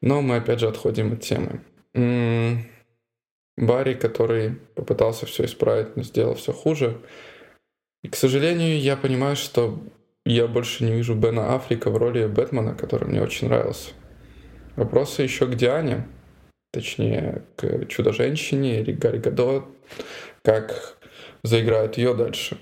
Но 0.00 0.22
мы 0.22 0.36
опять 0.36 0.58
же 0.58 0.68
отходим 0.68 1.12
от 1.12 1.20
темы. 1.20 1.60
Барри, 3.56 3.94
который 3.94 4.56
попытался 4.74 5.26
все 5.26 5.44
исправить, 5.44 5.96
но 5.96 6.02
сделал 6.02 6.34
все 6.34 6.52
хуже. 6.52 6.98
И, 8.02 8.08
к 8.08 8.16
сожалению, 8.16 8.78
я 8.80 8.96
понимаю, 8.96 9.36
что 9.36 9.78
я 10.24 10.46
больше 10.46 10.84
не 10.84 10.92
вижу 10.92 11.14
Бена 11.14 11.54
Африка 11.54 11.90
в 11.90 11.96
роли 11.96 12.26
Бэтмена, 12.26 12.74
который 12.74 13.08
мне 13.08 13.22
очень 13.22 13.48
нравился. 13.48 13.90
Вопросы 14.76 15.22
еще 15.22 15.46
к 15.46 15.54
Диане, 15.54 16.06
точнее, 16.72 17.44
к 17.56 17.86
Чудо-женщине 17.86 18.80
или 18.80 18.92
Гарри 18.92 19.18
Гадо, 19.18 19.64
как 20.42 20.95
заиграют 21.46 21.98
ее 21.98 22.14
дальше. 22.14 22.58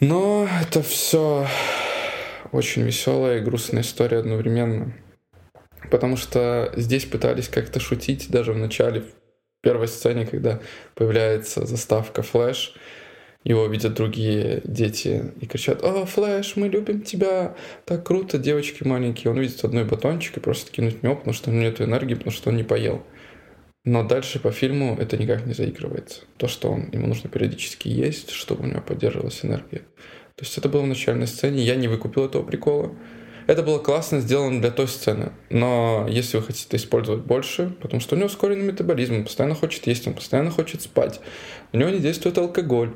Но 0.00 0.48
это 0.62 0.82
все 0.82 1.46
очень 2.52 2.82
веселая 2.82 3.38
и 3.38 3.42
грустная 3.42 3.82
история 3.82 4.18
одновременно. 4.18 4.92
Потому 5.90 6.16
что 6.16 6.72
здесь 6.76 7.04
пытались 7.04 7.48
как-то 7.48 7.80
шутить 7.80 8.30
даже 8.30 8.52
в 8.52 8.58
начале, 8.58 9.00
в 9.00 9.62
первой 9.62 9.88
сцене, 9.88 10.26
когда 10.26 10.60
появляется 10.94 11.66
заставка 11.66 12.22
Флэш, 12.22 12.74
его 13.44 13.66
видят 13.66 13.94
другие 13.94 14.60
дети 14.64 15.32
и 15.40 15.46
кричат, 15.46 15.82
«О, 15.82 16.04
Флэш, 16.04 16.56
мы 16.56 16.68
любим 16.68 17.00
тебя! 17.00 17.54
Так 17.86 18.06
круто, 18.06 18.38
девочки 18.38 18.84
маленькие!» 18.84 19.30
Он 19.30 19.38
видит 19.38 19.64
одной 19.64 19.84
батончик 19.84 20.36
и 20.36 20.40
просит 20.40 20.70
кинуть 20.70 21.00
в 21.00 21.02
него, 21.02 21.16
потому 21.16 21.32
что 21.32 21.50
у 21.50 21.52
него 21.54 21.64
нет 21.64 21.80
энергии, 21.80 22.14
потому 22.14 22.32
что 22.32 22.50
он 22.50 22.56
не 22.56 22.64
поел. 22.64 23.02
Но 23.84 24.02
дальше 24.04 24.38
по 24.40 24.50
фильму 24.50 24.96
это 25.00 25.16
никак 25.16 25.46
не 25.46 25.54
заигрывается. 25.54 26.22
То, 26.36 26.48
что 26.48 26.70
он, 26.70 26.90
ему 26.92 27.06
нужно 27.06 27.30
периодически 27.30 27.88
есть, 27.88 28.30
чтобы 28.30 28.64
у 28.64 28.66
него 28.66 28.82
поддерживалась 28.82 29.44
энергия. 29.44 29.78
То 30.36 30.44
есть 30.44 30.56
это 30.58 30.68
было 30.68 30.82
в 30.82 30.86
начальной 30.86 31.26
сцене, 31.26 31.62
я 31.62 31.76
не 31.76 31.88
выкупил 31.88 32.26
этого 32.26 32.42
прикола. 32.42 32.94
Это 33.46 33.62
было 33.62 33.78
классно 33.78 34.20
сделано 34.20 34.60
для 34.60 34.70
той 34.70 34.86
сцены. 34.86 35.32
Но 35.48 36.06
если 36.08 36.36
вы 36.36 36.44
хотите 36.44 36.76
использовать 36.76 37.24
больше, 37.24 37.74
потому 37.80 38.00
что 38.00 38.14
у 38.14 38.18
него 38.18 38.26
ускоренный 38.26 38.66
метаболизм, 38.66 39.16
он 39.16 39.24
постоянно 39.24 39.54
хочет 39.54 39.86
есть, 39.86 40.06
он 40.06 40.14
постоянно 40.14 40.50
хочет 40.50 40.82
спать. 40.82 41.20
У 41.72 41.78
него 41.78 41.90
не 41.90 41.98
действует 42.00 42.38
алкоголь. 42.38 42.94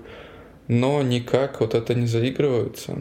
Но 0.68 1.02
никак 1.02 1.60
вот 1.60 1.74
это 1.74 1.94
не 1.94 2.06
заигрывается. 2.06 2.98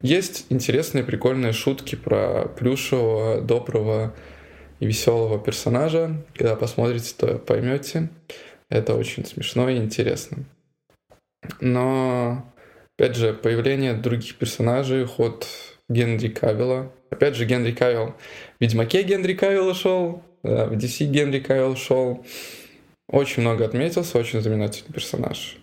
Есть 0.00 0.46
интересные, 0.50 1.04
прикольные 1.04 1.52
шутки 1.52 1.94
про 1.94 2.48
плюшевого, 2.58 3.40
доброго 3.40 4.14
и 4.84 4.86
веселого 4.86 5.38
персонажа. 5.38 6.22
Когда 6.34 6.56
посмотрите, 6.56 7.14
то 7.16 7.38
поймете. 7.38 8.10
Это 8.68 8.94
очень 8.94 9.24
смешно 9.24 9.68
и 9.70 9.78
интересно. 9.78 10.44
Но, 11.60 12.44
опять 12.96 13.16
же, 13.16 13.32
появление 13.32 13.94
других 13.94 14.36
персонажей, 14.36 15.06
ход 15.06 15.46
Генри 15.88 16.28
Кавилла. 16.28 16.92
Опять 17.10 17.34
же, 17.34 17.46
Генри 17.46 17.72
Кавилл. 17.72 18.14
В 18.58 18.60
Ведьмаке 18.60 19.02
Генри 19.02 19.32
Кавилл 19.32 19.74
шел, 19.74 20.22
в 20.42 20.72
DC 20.72 21.06
Генри 21.06 21.40
Кавилл 21.40 21.76
шел. 21.76 22.24
Очень 23.08 23.42
много 23.42 23.64
отметился, 23.64 24.18
очень 24.18 24.42
знаменательный 24.42 24.92
персонаж. 24.92 25.56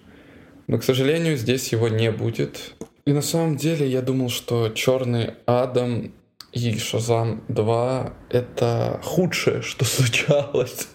Но, 0.67 0.79
к 0.79 0.83
сожалению, 0.83 1.37
здесь 1.37 1.71
его 1.71 1.89
не 1.89 2.11
будет. 2.11 2.73
И 3.05 3.13
на 3.13 3.21
самом 3.21 3.55
деле 3.55 3.87
я 3.87 4.01
думал, 4.01 4.29
что 4.29 4.69
Черный 4.69 5.33
Адам 5.45 6.11
и 6.53 6.77
Шазам 6.77 7.43
2 7.47 8.13
это 8.29 8.99
худшее, 9.03 9.61
что 9.61 9.85
случалось 9.85 10.87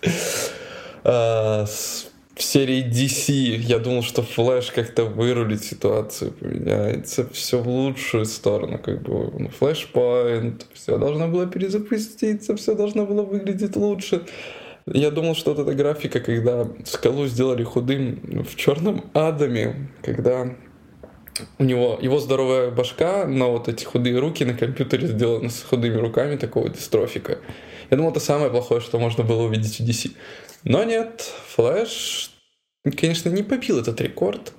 а, 1.05 1.65
в 2.35 2.43
серии 2.43 2.85
DC. 2.85 3.57
Я 3.57 3.79
думал, 3.79 4.03
что 4.03 4.23
Флэш 4.23 4.71
как-то 4.71 5.05
вырулит 5.05 5.65
ситуацию, 5.65 6.33
поменяется 6.33 7.27
все 7.31 7.63
в 7.63 7.69
лучшую 7.69 8.27
сторону, 8.27 8.79
как 8.79 9.03
бы 9.03 9.33
ну, 9.39 9.51
Flashpoint, 9.59 10.65
все 10.75 10.99
должно 10.99 11.29
было 11.29 11.47
перезапуститься, 11.47 12.55
все 12.57 12.75
должно 12.75 13.07
было 13.07 13.23
выглядеть 13.23 13.77
лучше. 13.77 14.23
Я 14.87 15.11
думал, 15.11 15.35
что 15.35 15.53
вот 15.53 15.67
эта 15.67 15.75
графика, 15.75 16.21
когда 16.21 16.69
скалу 16.85 17.27
сделали 17.27 17.65
худым 17.65 18.45
в 18.45 18.55
черном 18.55 19.11
Адаме, 19.15 19.91
когда 20.03 20.55
у 21.59 21.65
него 21.65 21.99
его 22.01 22.19
здоровая 22.19 22.71
башка, 22.71 23.27
но 23.27 23.53
вот 23.53 23.69
эти 23.69 23.85
худые 23.85 24.19
руки 24.19 24.45
на 24.45 24.55
компьютере 24.55 25.07
сделаны 25.07 25.51
с 25.51 25.63
худыми 25.63 25.97
руками 25.97 26.37
такого 26.37 26.69
дистрофика. 26.69 27.39
Я 27.91 27.97
думал, 27.97 28.11
это 28.11 28.21
самое 28.21 28.51
плохое, 28.51 28.81
что 28.81 28.99
можно 28.99 29.25
было 29.25 29.43
увидеть 29.43 29.79
в 29.79 29.85
DC. 29.85 30.13
Но 30.65 30.83
нет, 30.85 31.33
Флэш, 31.55 32.33
конечно, 32.97 33.29
не 33.29 33.43
побил 33.43 33.79
этот 33.79 34.01
рекорд, 34.01 34.53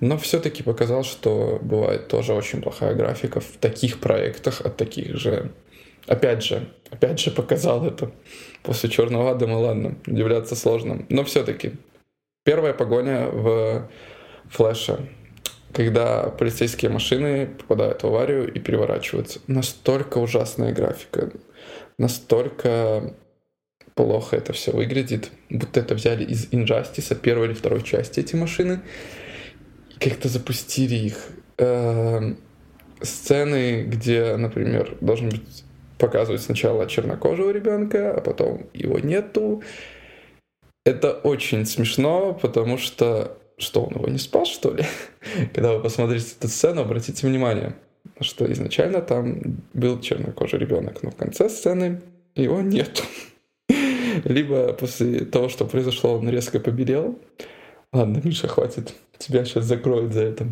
но 0.00 0.18
все-таки 0.18 0.62
показал, 0.62 1.04
что 1.04 1.58
бывает 1.62 2.08
тоже 2.08 2.34
очень 2.34 2.60
плохая 2.60 2.94
графика 2.94 3.40
в 3.40 3.56
таких 3.60 4.00
проектах 4.00 4.60
от 4.60 4.76
таких 4.76 5.16
же. 5.16 5.52
Опять 6.06 6.42
же, 6.42 6.68
опять 6.90 7.20
же 7.20 7.30
показал 7.30 7.86
это. 7.86 8.10
После 8.64 8.90
Черного 8.90 9.30
Адама, 9.30 9.58
ладно, 9.58 9.96
удивляться 10.06 10.56
сложно. 10.56 11.06
Но 11.08 11.22
все-таки 11.22 11.74
первая 12.44 12.74
погоня 12.74 13.26
в 13.26 13.88
Флэша 14.50 15.06
когда 15.72 16.24
полицейские 16.28 16.90
машины 16.90 17.46
попадают 17.46 18.02
в 18.02 18.06
аварию 18.06 18.52
и 18.52 18.58
переворачиваются. 18.58 19.40
Настолько 19.46 20.18
ужасная 20.18 20.72
графика, 20.72 21.30
настолько 21.98 23.14
плохо 23.94 24.36
это 24.36 24.52
все 24.52 24.72
выглядит, 24.72 25.30
будто 25.50 25.80
это 25.80 25.94
взяли 25.94 26.24
из 26.24 26.48
Injustice 26.50 27.14
первой 27.14 27.46
или 27.46 27.54
второй 27.54 27.82
части 27.82 28.20
эти 28.20 28.36
машины, 28.36 28.80
и 29.90 29.98
как-то 29.98 30.28
запустили 30.28 30.94
их. 30.94 31.28
Эм, 31.58 32.38
сцены, 33.02 33.82
где, 33.82 34.36
например, 34.36 34.96
должен 35.00 35.30
быть 35.30 35.64
показывать 35.98 36.42
сначала 36.42 36.86
чернокожего 36.86 37.50
ребенка, 37.50 38.14
а 38.14 38.20
потом 38.20 38.66
его 38.74 38.98
нету. 38.98 39.62
Это 40.84 41.12
очень 41.12 41.64
смешно, 41.64 42.34
потому 42.34 42.78
что 42.78 43.38
что 43.62 43.82
он 43.82 43.94
его 43.94 44.08
не 44.08 44.18
спас, 44.18 44.48
что 44.48 44.72
ли? 44.74 44.84
Когда 45.54 45.72
вы 45.72 45.82
посмотрите 45.82 46.26
эту 46.38 46.48
сцену, 46.48 46.82
обратите 46.82 47.26
внимание, 47.26 47.74
что 48.20 48.50
изначально 48.52 49.00
там 49.00 49.60
был 49.72 50.00
чернокожий 50.00 50.58
ребенок, 50.58 51.02
но 51.02 51.10
в 51.10 51.16
конце 51.16 51.48
сцены 51.48 52.02
его 52.34 52.60
нету. 52.60 53.02
Либо 54.24 54.72
после 54.72 55.24
того, 55.24 55.48
что 55.48 55.64
произошло, 55.64 56.18
он 56.18 56.28
резко 56.28 56.60
побелел. 56.60 57.18
Ладно, 57.92 58.20
Миша, 58.24 58.48
хватит. 58.48 58.94
Тебя 59.18 59.44
сейчас 59.44 59.64
закроют 59.64 60.12
за 60.12 60.22
это. 60.22 60.48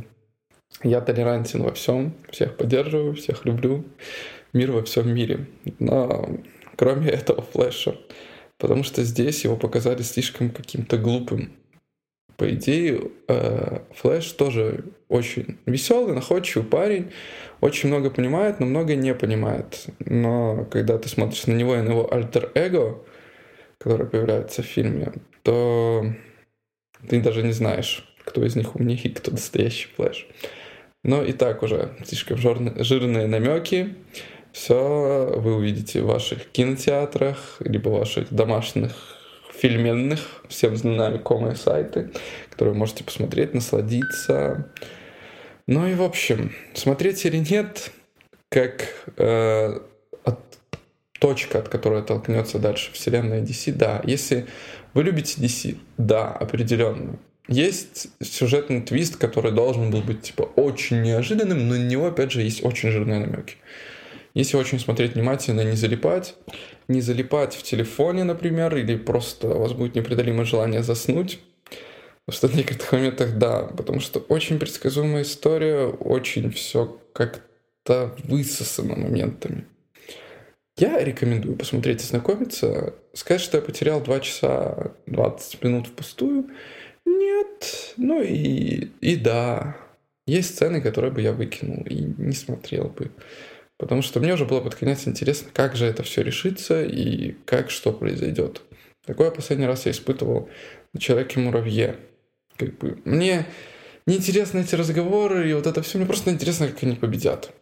Я 0.82 1.00
толерантен 1.00 1.62
во 1.62 1.72
всем, 1.72 2.14
всех 2.30 2.56
поддерживаю, 2.56 3.14
всех 3.14 3.44
люблю. 3.44 3.84
Мир 4.52 4.72
во 4.72 4.82
всем 4.82 5.12
мире. 5.12 5.46
Но 5.78 6.28
кроме 6.76 7.10
этого 7.10 7.42
флеша. 7.42 7.96
Потому 8.58 8.82
что 8.82 9.02
здесь 9.02 9.44
его 9.44 9.56
показали 9.56 10.02
слишком 10.02 10.50
каким-то 10.50 10.98
глупым. 10.98 11.52
По 12.40 12.50
идее, 12.54 13.10
э, 13.28 13.80
Флэш 13.96 14.32
тоже 14.32 14.84
очень 15.10 15.58
веселый, 15.66 16.14
находчивый 16.14 16.66
парень, 16.66 17.10
очень 17.60 17.90
много 17.90 18.08
понимает, 18.08 18.60
но 18.60 18.64
много 18.66 18.94
не 18.94 19.14
понимает. 19.14 19.88
Но 19.98 20.64
когда 20.70 20.96
ты 20.96 21.10
смотришь 21.10 21.46
на 21.46 21.52
него 21.52 21.74
и 21.76 21.82
на 21.82 21.90
его 21.90 22.10
альтер-эго, 22.10 22.98
который 23.76 24.06
появляется 24.06 24.62
в 24.62 24.64
фильме, 24.64 25.12
то 25.42 26.06
ты 27.10 27.20
даже 27.20 27.42
не 27.42 27.52
знаешь, 27.52 28.10
кто 28.24 28.42
из 28.42 28.56
них 28.56 28.74
умнее 28.74 28.98
и 28.98 29.10
кто 29.10 29.32
настоящий 29.32 29.88
Флэш. 29.96 30.26
Но 31.04 31.22
и 31.22 31.32
так 31.32 31.62
уже 31.62 31.94
слишком 32.06 32.38
жирные 32.38 33.26
намеки. 33.26 33.96
Все 34.52 35.30
вы 35.36 35.56
увидите 35.56 36.00
в 36.00 36.06
ваших 36.06 36.46
кинотеатрах, 36.46 37.58
либо 37.60 37.90
ваших 37.90 38.32
домашних 38.32 39.09
фильменных, 39.60 40.42
всем 40.48 40.76
знакомые 40.76 41.56
сайты, 41.56 42.10
которые 42.50 42.74
можете 42.74 43.04
посмотреть, 43.04 43.54
насладиться. 43.54 44.70
Ну 45.66 45.86
и 45.86 45.94
в 45.94 46.02
общем, 46.02 46.52
смотреть 46.74 47.24
или 47.26 47.36
нет, 47.36 47.92
как 48.48 48.88
э, 49.16 49.78
от, 50.24 50.38
точка, 51.18 51.58
от 51.58 51.68
которой 51.68 52.02
толкнется 52.02 52.58
дальше 52.58 52.92
вселенная 52.92 53.42
DC, 53.42 53.72
да. 53.72 54.00
Если 54.04 54.46
вы 54.94 55.04
любите 55.04 55.40
DC, 55.40 55.76
да, 55.98 56.28
определенно. 56.28 57.18
Есть 57.46 58.08
сюжетный 58.22 58.80
твист, 58.80 59.16
который 59.16 59.52
должен 59.52 59.90
был 59.90 60.02
быть 60.02 60.22
типа 60.22 60.42
очень 60.42 61.02
неожиданным, 61.02 61.68
но 61.68 61.74
на 61.74 61.86
него, 61.86 62.06
опять 62.06 62.32
же, 62.32 62.42
есть 62.42 62.64
очень 62.64 62.90
жирные 62.90 63.20
намеки. 63.20 63.56
Если 64.34 64.56
очень 64.56 64.78
смотреть 64.78 65.14
внимательно, 65.14 65.62
не 65.62 65.76
залипать, 65.76 66.36
не 66.88 67.00
залипать 67.00 67.54
в 67.54 67.62
телефоне, 67.62 68.24
например, 68.24 68.76
или 68.76 68.96
просто 68.96 69.48
у 69.48 69.60
вас 69.60 69.72
будет 69.72 69.94
непреодолимое 69.94 70.44
желание 70.44 70.82
заснуть, 70.82 71.40
в 72.26 72.56
некоторых 72.56 72.92
моментах 72.92 73.36
да, 73.38 73.64
потому 73.76 74.00
что 74.00 74.20
очень 74.20 74.58
предсказуемая 74.58 75.22
история, 75.22 75.86
очень 75.86 76.50
все 76.50 77.00
как-то 77.12 78.14
высосано 78.24 78.96
моментами. 78.96 79.64
Я 80.76 81.02
рекомендую 81.02 81.56
посмотреть 81.56 82.02
и 82.02 82.06
знакомиться. 82.06 82.94
Сказать, 83.12 83.42
что 83.42 83.58
я 83.58 83.62
потерял 83.62 84.00
2 84.00 84.20
часа 84.20 84.92
20 85.06 85.62
минут 85.62 85.88
впустую, 85.88 86.46
нет. 87.04 87.94
Ну 87.96 88.22
и, 88.22 88.88
и 89.00 89.16
да, 89.16 89.76
есть 90.26 90.54
сцены, 90.54 90.80
которые 90.80 91.12
бы 91.12 91.20
я 91.20 91.32
выкинул 91.32 91.84
и 91.84 91.94
не 92.16 92.32
смотрел 92.32 92.84
бы. 92.84 93.10
Потому 93.80 94.02
что 94.02 94.20
мне 94.20 94.34
уже 94.34 94.44
было 94.44 94.60
под 94.60 94.74
конец 94.74 95.08
интересно, 95.08 95.50
как 95.54 95.74
же 95.74 95.86
это 95.86 96.02
все 96.02 96.22
решится 96.22 96.84
и 96.84 97.32
как 97.46 97.70
что 97.70 97.94
произойдет. 97.94 98.60
Такое 99.06 99.30
последний 99.30 99.64
раз 99.64 99.86
я 99.86 99.92
испытывал 99.92 100.50
на 100.92 101.00
Человеке-муравье. 101.00 101.96
Как 102.58 102.76
бы 102.76 103.00
мне 103.06 103.46
не 104.04 104.18
интересны 104.18 104.60
эти 104.60 104.74
разговоры 104.74 105.48
и 105.48 105.54
вот 105.54 105.66
это 105.66 105.80
все. 105.80 105.96
Мне 105.96 106.06
просто 106.06 106.30
интересно, 106.30 106.68
как 106.68 106.82
они 106.82 106.94
победят. 106.94 107.54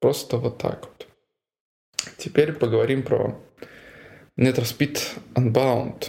Просто 0.00 0.38
вот 0.38 0.56
так 0.56 0.86
вот. 0.86 1.06
Теперь 2.16 2.54
поговорим 2.54 3.02
про 3.02 3.38
Need 4.38 4.56
for 4.56 4.64
Speed 4.64 4.98
Unbound. 5.34 6.08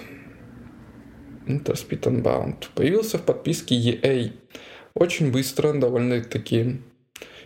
Need 1.45 1.65
for 1.65 1.75
Speed 1.75 2.03
Unbound. 2.03 2.67
Появился 2.73 3.17
в 3.17 3.23
подписке 3.23 3.75
EA. 3.75 4.31
Очень 4.93 5.29
быстро, 5.29 5.73
довольно-таки 5.73 6.81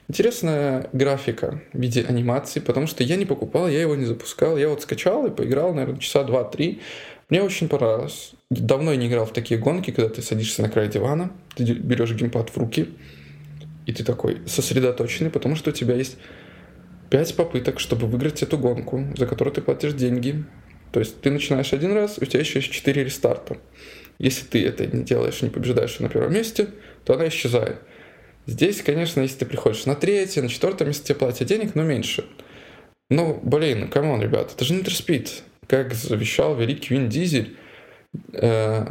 Интересная 0.07 0.89
графика 0.91 1.61
в 1.71 1.79
виде 1.79 2.03
анимации, 2.03 2.59
потому 2.59 2.87
что 2.87 3.03
я 3.03 3.15
не 3.15 3.25
покупал, 3.25 3.69
я 3.69 3.81
его 3.81 3.95
не 3.95 4.05
запускал. 4.05 4.57
Я 4.57 4.67
вот 4.67 4.81
скачал 4.81 5.25
и 5.25 5.29
поиграл, 5.29 5.73
наверное, 5.73 5.99
часа 5.99 6.23
два-три. 6.23 6.81
Мне 7.29 7.41
очень 7.41 7.69
понравилось. 7.69 8.33
Давно 8.49 8.91
я 8.91 8.97
не 8.97 9.07
играл 9.07 9.25
в 9.25 9.31
такие 9.31 9.57
гонки, 9.59 9.91
когда 9.91 10.09
ты 10.09 10.21
садишься 10.21 10.61
на 10.61 10.69
край 10.69 10.89
дивана, 10.89 11.31
ты 11.55 11.63
берешь 11.63 12.11
геймпад 12.11 12.49
в 12.49 12.57
руки, 12.57 12.89
и 13.85 13.93
ты 13.93 14.03
такой 14.03 14.41
сосредоточенный, 14.47 15.29
потому 15.29 15.55
что 15.55 15.69
у 15.69 15.73
тебя 15.73 15.95
есть 15.95 16.17
пять 17.09 17.33
попыток, 17.35 17.79
чтобы 17.79 18.07
выиграть 18.07 18.43
эту 18.43 18.57
гонку, 18.57 19.05
за 19.15 19.27
которую 19.27 19.53
ты 19.53 19.61
платишь 19.61 19.93
деньги. 19.93 20.43
То 20.91 20.99
есть 20.99 21.21
ты 21.21 21.31
начинаешь 21.31 21.71
один 21.71 21.93
раз, 21.93 22.17
у 22.19 22.25
тебя 22.25 22.41
еще 22.41 22.59
есть 22.59 22.71
четыре 22.71 23.05
рестарта. 23.05 23.57
Если 24.19 24.45
ты 24.45 24.65
это 24.65 24.85
не 24.85 25.03
делаешь, 25.03 25.41
не 25.41 25.49
побеждаешь 25.49 25.99
на 25.99 26.09
первом 26.09 26.33
месте, 26.33 26.67
то 27.05 27.13
она 27.13 27.29
исчезает. 27.29 27.79
Здесь, 28.45 28.81
конечно, 28.81 29.21
если 29.21 29.39
ты 29.39 29.45
приходишь 29.45 29.85
на 29.85 29.95
третье, 29.95 30.41
на 30.41 30.49
четвертое 30.49 30.85
место 30.85 31.07
тебе 31.07 31.15
платят 31.15 31.47
денег, 31.47 31.75
но 31.75 31.83
меньше. 31.83 32.25
Ну, 33.09 33.39
блин, 33.43 33.87
come 33.89 34.08
on, 34.08 34.21
ребята, 34.21 34.53
это 34.55 34.65
же 34.65 34.73
Speed. 34.75 35.29
Как 35.67 35.93
завещал 35.93 36.55
великий 36.55 36.93
Вин 36.93 37.09
Дизель, 37.09 37.55
э, 38.33 38.85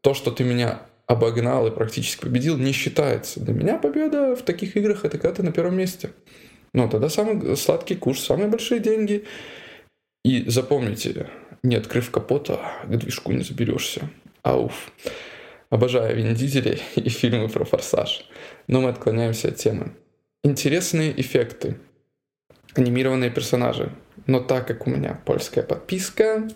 то, 0.00 0.14
что 0.14 0.30
ты 0.30 0.44
меня 0.44 0.82
обогнал 1.06 1.66
и 1.66 1.70
практически 1.70 2.22
победил, 2.22 2.56
не 2.56 2.72
считается. 2.72 3.40
Для 3.40 3.52
меня 3.52 3.78
победа 3.78 4.34
в 4.36 4.42
таких 4.42 4.76
играх 4.76 5.04
это 5.04 5.18
когда 5.18 5.36
ты 5.36 5.42
на 5.42 5.52
первом 5.52 5.76
месте. 5.76 6.10
Ну, 6.72 6.88
тогда 6.88 7.08
самый 7.08 7.56
сладкий 7.56 7.94
курс, 7.94 8.20
самые 8.20 8.48
большие 8.48 8.80
деньги. 8.80 9.24
И 10.24 10.48
запомните, 10.48 11.28
не 11.62 11.76
открыв 11.76 12.10
капота, 12.10 12.60
к 12.84 12.96
движку 12.96 13.32
не 13.32 13.44
заберешься. 13.44 14.08
Ауф. 14.42 14.92
Обожаю 15.74 16.16
Вин 16.16 16.32
Дизеля 16.34 16.78
и 16.94 17.08
фильмы 17.08 17.48
про 17.48 17.64
форсаж. 17.64 18.24
Но 18.68 18.80
мы 18.80 18.90
отклоняемся 18.90 19.48
от 19.48 19.56
темы. 19.56 19.90
Интересные 20.44 21.20
эффекты. 21.20 21.78
Анимированные 22.76 23.28
персонажи. 23.28 23.90
Но 24.28 24.38
так 24.38 24.68
как 24.68 24.86
у 24.86 24.90
меня 24.90 25.20
польская 25.24 25.64
подписка, 25.64 26.46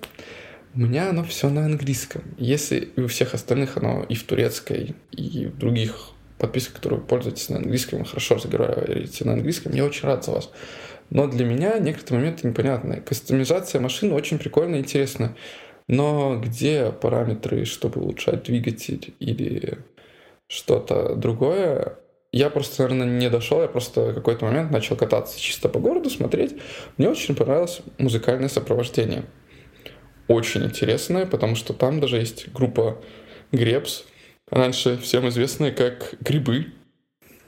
у 0.73 0.79
меня 0.79 1.11
оно 1.11 1.25
все 1.25 1.49
на 1.49 1.65
английском. 1.65 2.23
Если 2.37 2.91
и 2.95 3.01
у 3.01 3.09
всех 3.09 3.35
остальных 3.35 3.77
оно 3.77 4.05
и 4.09 4.15
в 4.15 4.23
турецкой, 4.23 4.95
и 5.11 5.47
в 5.47 5.59
других 5.59 6.11
подписках, 6.39 6.77
которые 6.77 7.01
вы 7.01 7.07
пользуетесь 7.07 7.49
на 7.49 7.57
английском, 7.57 8.05
хорошо 8.05 8.37
разговариваете 8.37 9.25
на 9.25 9.33
английском, 9.33 9.73
я 9.73 9.85
очень 9.85 10.07
рад 10.07 10.25
за 10.25 10.31
вас. 10.31 10.49
Но 11.11 11.27
для 11.27 11.45
меня 11.45 11.79
некоторые 11.81 12.21
моменты 12.21 12.47
непонятные. 12.47 13.01
Кастомизация 13.01 13.81
машины 13.81 14.15
очень 14.15 14.39
прикольная 14.39 14.79
и 14.79 14.83
интересная. 14.83 15.35
Но 15.89 16.39
где 16.39 16.93
параметры, 16.93 17.65
чтобы 17.65 18.03
улучшать 18.03 18.45
двигатель 18.45 19.15
или 19.19 19.79
что-то 20.47 21.15
другое, 21.15 21.99
я 22.31 22.51
просто, 22.51 22.83
наверное, 22.83 23.19
не 23.19 23.31
дошел, 23.31 23.63
я 23.63 23.69
просто 23.69 24.13
в 24.13 24.15
какой-то 24.15 24.45
момент 24.45 24.71
начал 24.71 24.97
кататься 24.97 25.41
чисто 25.41 25.71
по 25.71 25.79
городу, 25.81 26.11
смотреть. 26.11 26.57
Мне 26.99 27.09
очень 27.09 27.35
понравилось 27.35 27.81
музыкальное 27.97 28.49
сопровождение. 28.49 29.25
Очень 30.29 30.65
интересное, 30.65 31.25
потому 31.25 31.57
что 31.57 31.73
там 31.73 32.01
даже 32.01 32.19
есть 32.19 32.53
группа 32.53 33.03
Гребс, 33.51 34.05
раньше 34.51 34.99
всем 34.99 35.27
известная 35.29 35.73
как 35.73 36.17
Грибы. 36.21 36.67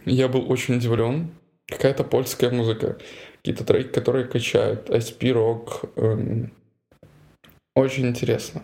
Я 0.07 0.29
был 0.29 0.51
очень 0.51 0.77
удивлен. 0.77 1.35
Какая-то 1.67 2.03
польская 2.03 2.51
музыка, 2.51 2.99
какие-то 3.37 3.65
треки, 3.65 3.89
которые 3.89 4.25
качают, 4.25 4.89
SP-рок, 4.89 5.85
эм, 5.97 6.53
очень 7.75 8.07
интересно. 8.07 8.63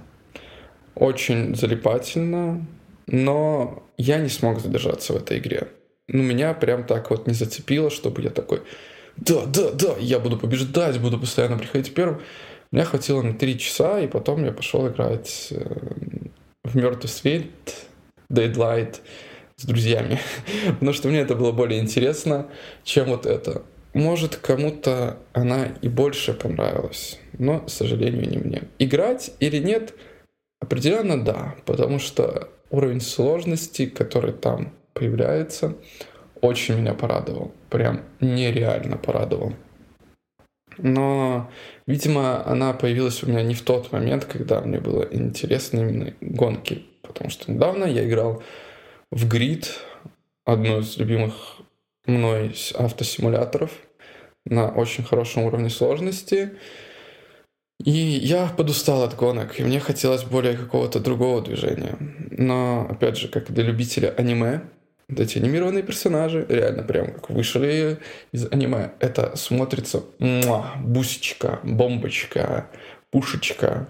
Очень 0.95 1.55
залипательно. 1.55 2.66
Но 3.07 3.85
я 3.97 4.19
не 4.19 4.29
смог 4.29 4.61
задержаться 4.61 5.12
в 5.12 5.16
этой 5.16 5.38
игре. 5.38 5.69
Ну, 6.09 6.23
меня 6.23 6.55
прям 6.55 6.85
так 6.85 7.11
вот 7.11 7.27
не 7.27 7.35
зацепило, 7.35 7.90
чтобы 7.90 8.23
я 8.23 8.31
такой, 8.31 8.62
да, 9.16 9.45
да, 9.47 9.71
да, 9.73 9.95
я 9.99 10.19
буду 10.19 10.38
побеждать, 10.38 11.01
буду 11.01 11.19
постоянно 11.19 11.59
приходить 11.59 11.95
первым. 11.95 12.21
Меня 12.73 12.85
хватило 12.85 13.23
на 13.23 13.35
три 13.35 13.59
часа, 13.59 14.01
и 14.01 14.07
потом 14.09 14.45
я 14.45 14.53
пошел 14.53 14.87
играть 14.88 15.49
э, 15.51 15.64
в 16.64 16.77
мертвый 16.77 17.09
свет, 17.09 17.47
Deadlight, 18.31 18.97
с 19.57 19.64
друзьями, 19.64 20.21
потому 20.66 20.92
что 20.92 21.09
мне 21.09 21.21
это 21.21 21.35
было 21.35 21.53
более 21.53 21.81
интересно, 21.81 22.49
чем 22.85 23.07
вот 23.07 23.25
это. 23.25 23.62
Может, 23.97 24.37
кому-то 24.37 25.17
она 25.33 25.69
и 25.81 25.89
больше 25.89 26.35
понравилась, 26.35 27.19
но, 27.39 27.61
к 27.61 27.71
сожалению, 27.71 28.29
не 28.29 28.37
мне. 28.37 28.63
Играть 28.79 29.31
или 29.41 29.57
нет? 29.57 29.95
Определенно 30.61 31.25
да, 31.25 31.55
потому 31.65 31.99
что 31.99 32.51
уровень 32.69 33.01
сложности, 33.01 33.87
который 33.87 34.35
там 34.35 34.75
появляется, 34.93 35.77
очень 36.43 36.75
меня 36.75 36.93
порадовал. 36.93 37.55
Прям 37.71 38.03
нереально 38.21 38.99
порадовал. 38.99 39.55
Но, 40.77 41.51
видимо, 41.87 42.47
она 42.47 42.75
появилась 42.75 43.23
у 43.23 43.31
меня 43.31 43.43
не 43.43 43.55
в 43.55 43.63
тот 43.63 43.93
момент, 43.93 44.27
когда 44.27 44.61
мне 44.61 44.79
было 44.79 45.09
интересно 45.11 45.81
именно 45.81 46.13
гонки. 46.21 46.85
Потому 47.01 47.31
что 47.31 47.51
недавно 47.51 47.87
я 47.87 48.07
играл 48.07 48.43
в 49.11 49.27
Grid, 49.27 49.69
одну 50.45 50.81
из 50.81 50.99
любимых 50.99 51.33
мной 52.05 52.55
автосимуляторов 52.75 53.71
на 54.47 54.69
очень 54.69 55.05
хорошем 55.05 55.45
уровне 55.45 55.71
сложности. 55.71 56.53
И 57.85 57.91
я 57.91 58.47
подустал 58.49 59.03
от 59.03 59.15
гонок, 59.15 59.61
и 59.61 59.63
мне 59.63 59.81
хотелось 59.81 60.25
более 60.25 60.57
какого-то 60.57 60.99
другого 60.99 61.43
движения. 61.43 61.97
Но, 62.31 62.87
опять 62.89 63.19
же, 63.19 63.29
как 63.29 63.53
для 63.53 63.65
любителя 63.65 64.15
аниме, 64.17 64.63
вот 65.09 65.21
эти 65.21 65.39
анимированные 65.39 65.83
персонажи, 65.83 66.47
реально 66.49 66.83
прям 66.83 67.13
как 67.13 67.31
вышли 67.31 67.99
из 68.33 68.51
аниме, 68.51 68.93
это 68.99 69.37
смотрится 69.37 70.03
муа, 70.19 70.73
бусечка, 70.81 71.61
бомбочка, 71.63 72.67
пушечка. 73.11 73.89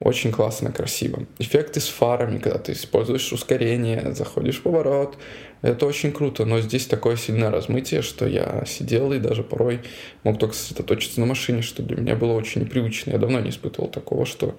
Очень 0.00 0.32
классно, 0.32 0.72
красиво. 0.72 1.26
Эффекты 1.38 1.78
с 1.78 1.88
фарами, 1.88 2.38
когда 2.38 2.58
ты 2.58 2.72
используешь 2.72 3.32
ускорение, 3.32 4.12
заходишь 4.12 4.58
в 4.58 4.62
поворот. 4.62 5.16
Это 5.62 5.84
очень 5.84 6.12
круто, 6.12 6.46
но 6.46 6.60
здесь 6.60 6.86
такое 6.86 7.16
сильное 7.16 7.50
размытие, 7.50 8.00
что 8.00 8.26
я 8.26 8.64
сидел 8.66 9.12
и 9.12 9.18
даже 9.18 9.42
порой 9.42 9.80
мог 10.24 10.38
только 10.38 10.54
сосредоточиться 10.54 11.20
на 11.20 11.26
машине, 11.26 11.60
что 11.60 11.82
для 11.82 11.96
меня 11.96 12.16
было 12.16 12.32
очень 12.32 12.62
непривычно. 12.62 13.10
Я 13.10 13.18
давно 13.18 13.40
не 13.40 13.50
испытывал 13.50 13.88
такого, 13.88 14.24
что 14.24 14.58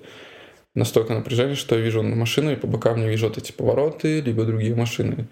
настолько 0.75 1.13
напряжение, 1.13 1.55
что 1.55 1.75
я 1.75 1.81
вижу 1.81 2.03
машину 2.03 2.51
и 2.51 2.55
по 2.55 2.67
бокам 2.67 3.01
не 3.01 3.09
вижу 3.09 3.27
вот 3.27 3.37
эти 3.37 3.51
повороты, 3.51 4.21
либо 4.21 4.45
другие 4.45 4.75
машины. 4.75 5.27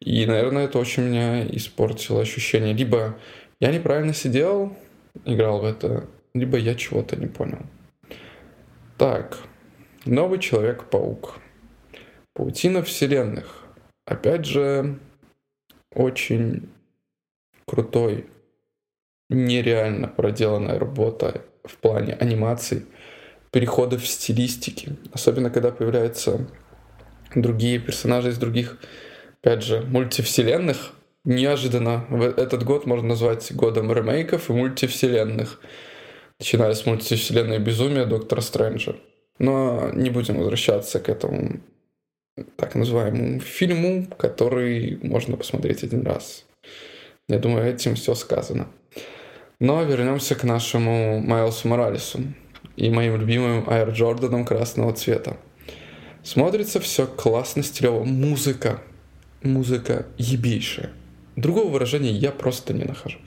И, 0.00 0.26
наверное, 0.26 0.64
это 0.64 0.78
очень 0.78 1.04
меня 1.04 1.46
испортило 1.46 2.20
ощущение. 2.20 2.74
Либо 2.74 3.16
я 3.60 3.70
неправильно 3.72 4.14
сидел, 4.14 4.76
играл 5.24 5.60
в 5.60 5.64
это, 5.64 6.08
либо 6.34 6.58
я 6.58 6.74
чего-то 6.74 7.16
не 7.16 7.26
понял. 7.26 7.60
Так, 8.98 9.38
новый 10.04 10.40
Человек-паук. 10.40 11.36
Паутина 12.34 12.82
вселенных. 12.82 13.63
Опять 14.06 14.44
же, 14.44 14.98
очень 15.94 16.68
крутой, 17.66 18.26
нереально 19.30 20.08
проделанная 20.08 20.78
работа 20.78 21.42
в 21.64 21.76
плане 21.78 22.14
анимации, 22.14 22.86
переходов 23.50 24.02
в 24.02 24.08
стилистике. 24.08 24.96
Особенно, 25.12 25.50
когда 25.50 25.70
появляются 25.70 26.46
другие 27.34 27.78
персонажи 27.78 28.30
из 28.30 28.38
других, 28.38 28.78
опять 29.40 29.62
же, 29.62 29.80
мультивселенных. 29.80 30.92
Неожиданно 31.24 32.06
этот 32.36 32.64
год 32.64 32.84
можно 32.84 33.08
назвать 33.08 33.54
годом 33.54 33.90
ремейков 33.90 34.50
и 34.50 34.52
мультивселенных 34.52 35.60
начиная 36.38 36.74
с 36.74 36.84
мультивселенной 36.84 37.58
безумия 37.58 38.04
Доктора 38.04 38.40
Стрэнджа. 38.40 38.96
Но 39.38 39.90
не 39.92 40.10
будем 40.10 40.36
возвращаться 40.36 41.00
к 41.00 41.08
этому 41.08 41.60
так 42.56 42.74
называемому 42.74 43.40
фильму, 43.40 44.06
который 44.18 44.98
можно 45.02 45.36
посмотреть 45.36 45.82
один 45.82 46.02
раз. 46.02 46.44
Я 47.28 47.38
думаю, 47.38 47.72
этим 47.72 47.94
все 47.94 48.14
сказано. 48.14 48.68
Но 49.60 49.82
вернемся 49.82 50.34
к 50.34 50.44
нашему 50.44 51.20
Майлсу 51.20 51.68
Моралесу 51.68 52.20
и 52.76 52.90
моим 52.90 53.16
любимым 53.16 53.64
Air 53.68 53.92
Джорданом 53.92 54.44
красного 54.44 54.92
цвета. 54.92 55.36
Смотрится 56.22 56.80
все 56.80 57.06
классно, 57.06 57.62
стилево. 57.62 58.04
Музыка. 58.04 58.82
Музыка 59.42 60.06
ебейшая. 60.16 60.90
Другого 61.36 61.70
выражения 61.70 62.12
я 62.12 62.32
просто 62.32 62.72
не 62.74 62.84
нахожу 62.84 63.18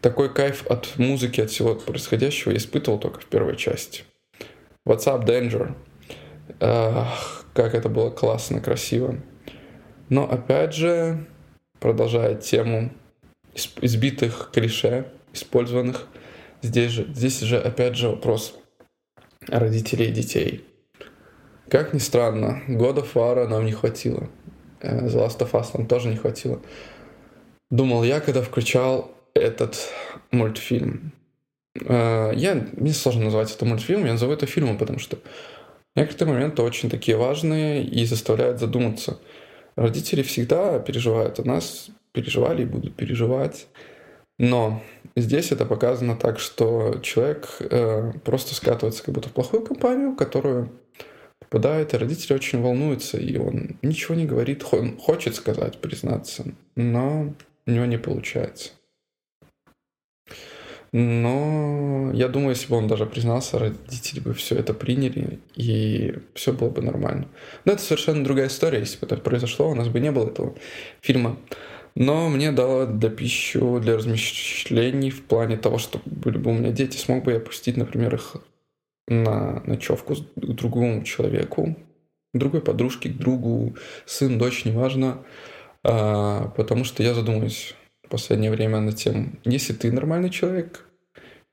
такой 0.00 0.32
кайф 0.32 0.66
от 0.66 0.98
музыки, 0.98 1.40
от 1.40 1.50
всего 1.50 1.74
происходящего 1.74 2.52
я 2.52 2.58
испытывал 2.58 2.98
только 2.98 3.20
в 3.20 3.26
первой 3.26 3.56
части. 3.56 4.04
What's 4.86 5.06
up, 5.06 5.26
Danger? 5.26 5.74
Ах, 6.60 7.39
как 7.54 7.74
это 7.74 7.88
было 7.88 8.10
классно, 8.10 8.60
красиво. 8.60 9.16
Но 10.08 10.30
опять 10.30 10.74
же, 10.74 11.26
продолжая 11.78 12.34
тему 12.34 12.90
избитых 13.54 14.50
клише, 14.52 15.12
использованных, 15.32 16.06
здесь 16.62 16.92
же, 16.92 17.04
здесь 17.14 17.40
же 17.40 17.58
опять 17.58 17.96
же 17.96 18.08
вопрос 18.08 18.58
родителей 19.46 20.06
и 20.08 20.12
детей. 20.12 20.64
Как 21.68 21.94
ни 21.94 21.98
странно, 21.98 22.62
of 22.68 23.12
War 23.14 23.46
нам 23.46 23.64
не 23.64 23.72
хватило. 23.72 24.28
Э, 24.80 25.06
The 25.06 25.26
Last 25.26 25.38
of 25.38 25.52
Us 25.52 25.70
нам 25.74 25.86
тоже 25.86 26.08
не 26.08 26.16
хватило. 26.16 26.60
Думал 27.70 28.02
я, 28.02 28.20
когда 28.20 28.42
включал 28.42 29.14
этот 29.34 29.76
мультфильм. 30.32 31.12
Э, 31.80 32.32
я, 32.34 32.66
мне 32.72 32.92
сложно 32.92 33.24
назвать 33.24 33.54
это 33.54 33.64
мультфильмом, 33.64 34.06
я 34.06 34.12
назову 34.12 34.32
это 34.32 34.46
фильмом, 34.46 34.78
потому 34.78 34.98
что 34.98 35.18
некоторые 35.96 36.34
моменты 36.34 36.62
очень 36.62 36.90
такие 36.90 37.16
важные 37.16 37.84
и 37.84 38.04
заставляют 38.04 38.60
задуматься. 38.60 39.18
Родители 39.76 40.22
всегда 40.22 40.78
переживают 40.78 41.38
о 41.38 41.44
нас, 41.44 41.90
переживали 42.12 42.62
и 42.62 42.66
будут 42.66 42.96
переживать. 42.96 43.66
Но 44.38 44.82
здесь 45.16 45.52
это 45.52 45.66
показано 45.66 46.16
так, 46.16 46.38
что 46.38 46.98
человек 47.02 47.56
э, 47.60 48.12
просто 48.24 48.54
скатывается 48.54 49.04
как 49.04 49.14
будто 49.14 49.28
в 49.28 49.32
плохую 49.32 49.62
компанию, 49.62 50.16
которую 50.16 50.70
попадает, 51.38 51.92
и 51.92 51.98
родители 51.98 52.34
очень 52.34 52.62
волнуются, 52.62 53.18
и 53.18 53.36
он 53.36 53.78
ничего 53.82 54.14
не 54.14 54.24
говорит, 54.24 54.64
он 54.72 54.96
хочет 54.96 55.34
сказать, 55.34 55.78
признаться, 55.78 56.44
но 56.76 57.34
у 57.66 57.70
него 57.70 57.84
не 57.84 57.98
получается. 57.98 58.70
Но 60.92 62.10
я 62.12 62.28
думаю, 62.28 62.50
если 62.50 62.68
бы 62.68 62.76
он 62.76 62.88
даже 62.88 63.06
признался, 63.06 63.58
родители 63.58 64.18
бы 64.18 64.34
все 64.34 64.56
это 64.56 64.74
приняли, 64.74 65.38
и 65.54 66.14
все 66.34 66.52
было 66.52 66.70
бы 66.70 66.82
нормально. 66.82 67.28
Но 67.64 67.72
это 67.72 67.82
совершенно 67.82 68.24
другая 68.24 68.48
история. 68.48 68.80
Если 68.80 68.98
бы 68.98 69.06
это 69.06 69.16
произошло, 69.16 69.70
у 69.70 69.74
нас 69.74 69.88
бы 69.88 70.00
не 70.00 70.10
было 70.10 70.28
этого 70.28 70.54
фильма. 71.00 71.36
Но 71.94 72.28
мне 72.28 72.50
дало 72.50 72.86
для 72.86 73.10
пищу 73.10 73.78
для 73.80 73.96
размышлений 73.96 75.10
в 75.10 75.24
плане 75.24 75.56
того, 75.56 75.78
что 75.78 76.00
были 76.04 76.38
бы 76.38 76.50
у 76.50 76.54
меня 76.54 76.70
дети, 76.70 76.96
смог 76.96 77.24
бы 77.24 77.32
я 77.32 77.40
пустить, 77.40 77.76
например, 77.76 78.14
их 78.14 78.36
на 79.06 79.62
ночевку 79.66 80.14
к 80.14 80.40
другому 80.40 81.02
человеку, 81.04 81.76
к 82.32 82.38
другой 82.38 82.62
подружке, 82.62 83.10
к 83.10 83.16
другу, 83.16 83.76
сын, 84.06 84.38
дочь, 84.38 84.64
неважно. 84.64 85.24
А, 85.82 86.48
потому 86.56 86.84
что 86.84 87.02
я 87.02 87.14
последнее 88.10 88.50
время 88.50 88.80
на 88.80 88.92
тему, 88.92 89.32
если 89.44 89.72
ты 89.72 89.90
нормальный 89.90 90.30
человек, 90.30 90.84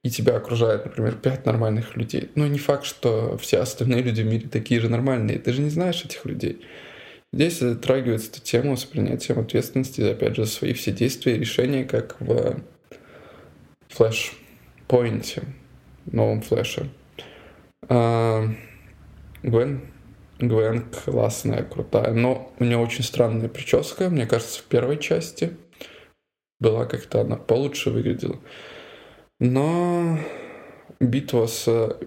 и 0.04 0.10
тебя 0.10 0.36
окружает, 0.36 0.86
например, 0.86 1.16
пять 1.16 1.46
нормальных 1.46 1.96
людей, 1.96 2.32
но 2.36 2.48
не 2.48 2.60
факт, 2.60 2.86
что 2.86 3.38
все 3.38 3.60
остальные 3.60 4.02
люди 4.02 4.22
в 4.22 4.26
мире 4.26 4.48
такие 4.50 4.82
же 4.82 4.90
нормальные, 4.90 5.40
ты 5.40 5.54
же 5.54 5.62
не 5.62 5.70
знаешь 5.70 6.04
этих 6.04 6.26
людей. 6.26 6.62
Здесь 7.34 7.60
затрагивается 7.60 8.32
эта 8.32 8.42
тема 8.42 8.76
с 8.76 8.86
принятием 8.86 9.40
ответственности, 9.40 10.02
опять 10.02 10.36
же, 10.36 10.46
свои 10.46 10.74
все 10.74 10.92
действия 10.92 11.36
и 11.36 11.40
решения, 11.40 11.84
как 11.84 12.16
в 12.20 12.58
Point, 14.88 15.44
новом 16.06 16.42
флеше. 16.42 16.90
А, 17.90 18.48
Гвен, 19.44 19.82
Гвен 20.40 20.86
классная, 21.06 21.64
крутая, 21.64 22.14
но 22.14 22.54
у 22.60 22.64
нее 22.64 22.78
очень 22.78 23.04
странная 23.04 23.50
прическа, 23.50 24.10
мне 24.10 24.26
кажется, 24.26 24.62
в 24.62 24.64
первой 24.64 24.98
части– 24.98 25.52
была 26.60 26.86
как-то 26.86 27.22
она 27.22 27.36
получше 27.36 27.92
выглядела. 27.92 28.40
Но 29.40 30.18
битва 31.00 31.48
с 31.48 31.98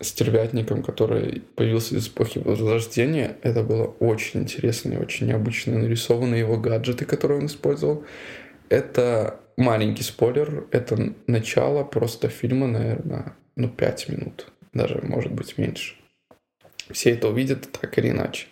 стервятником, 0.00 0.82
который 0.82 1.40
появился 1.56 1.96
из 1.96 2.08
эпохи 2.08 2.38
Возрождения, 2.38 3.36
это 3.42 3.62
было 3.62 3.86
очень 3.98 4.40
интересно 4.40 4.94
и 4.94 4.98
очень 4.98 5.26
необычно. 5.26 5.78
Нарисованы 5.78 6.36
его 6.36 6.56
гаджеты, 6.56 7.04
которые 7.04 7.40
он 7.40 7.46
использовал. 7.46 8.04
Это 8.68 9.40
маленький 9.56 10.04
спойлер, 10.04 10.66
это 10.70 11.14
начало 11.26 11.84
просто 11.84 12.28
фильма, 12.28 12.68
наверное, 12.68 13.34
ну, 13.56 13.68
5 13.68 14.08
минут, 14.10 14.52
даже, 14.72 15.00
может 15.02 15.32
быть, 15.32 15.58
меньше. 15.58 15.96
Все 16.90 17.10
это 17.10 17.28
увидят 17.28 17.68
так 17.72 17.98
или 17.98 18.10
иначе. 18.10 18.46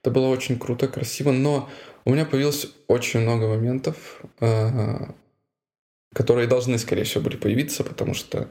Это 0.00 0.10
было 0.10 0.28
очень 0.28 0.58
круто, 0.58 0.86
красиво, 0.86 1.32
но 1.32 1.68
у 2.04 2.10
меня 2.10 2.24
появилось 2.24 2.68
очень 2.86 3.20
много 3.20 3.48
моментов, 3.48 4.22
э, 4.40 5.06
которые 6.14 6.46
должны, 6.46 6.78
скорее 6.78 7.04
всего, 7.04 7.24
были 7.24 7.36
появиться, 7.36 7.82
потому 7.84 8.14
что, 8.14 8.48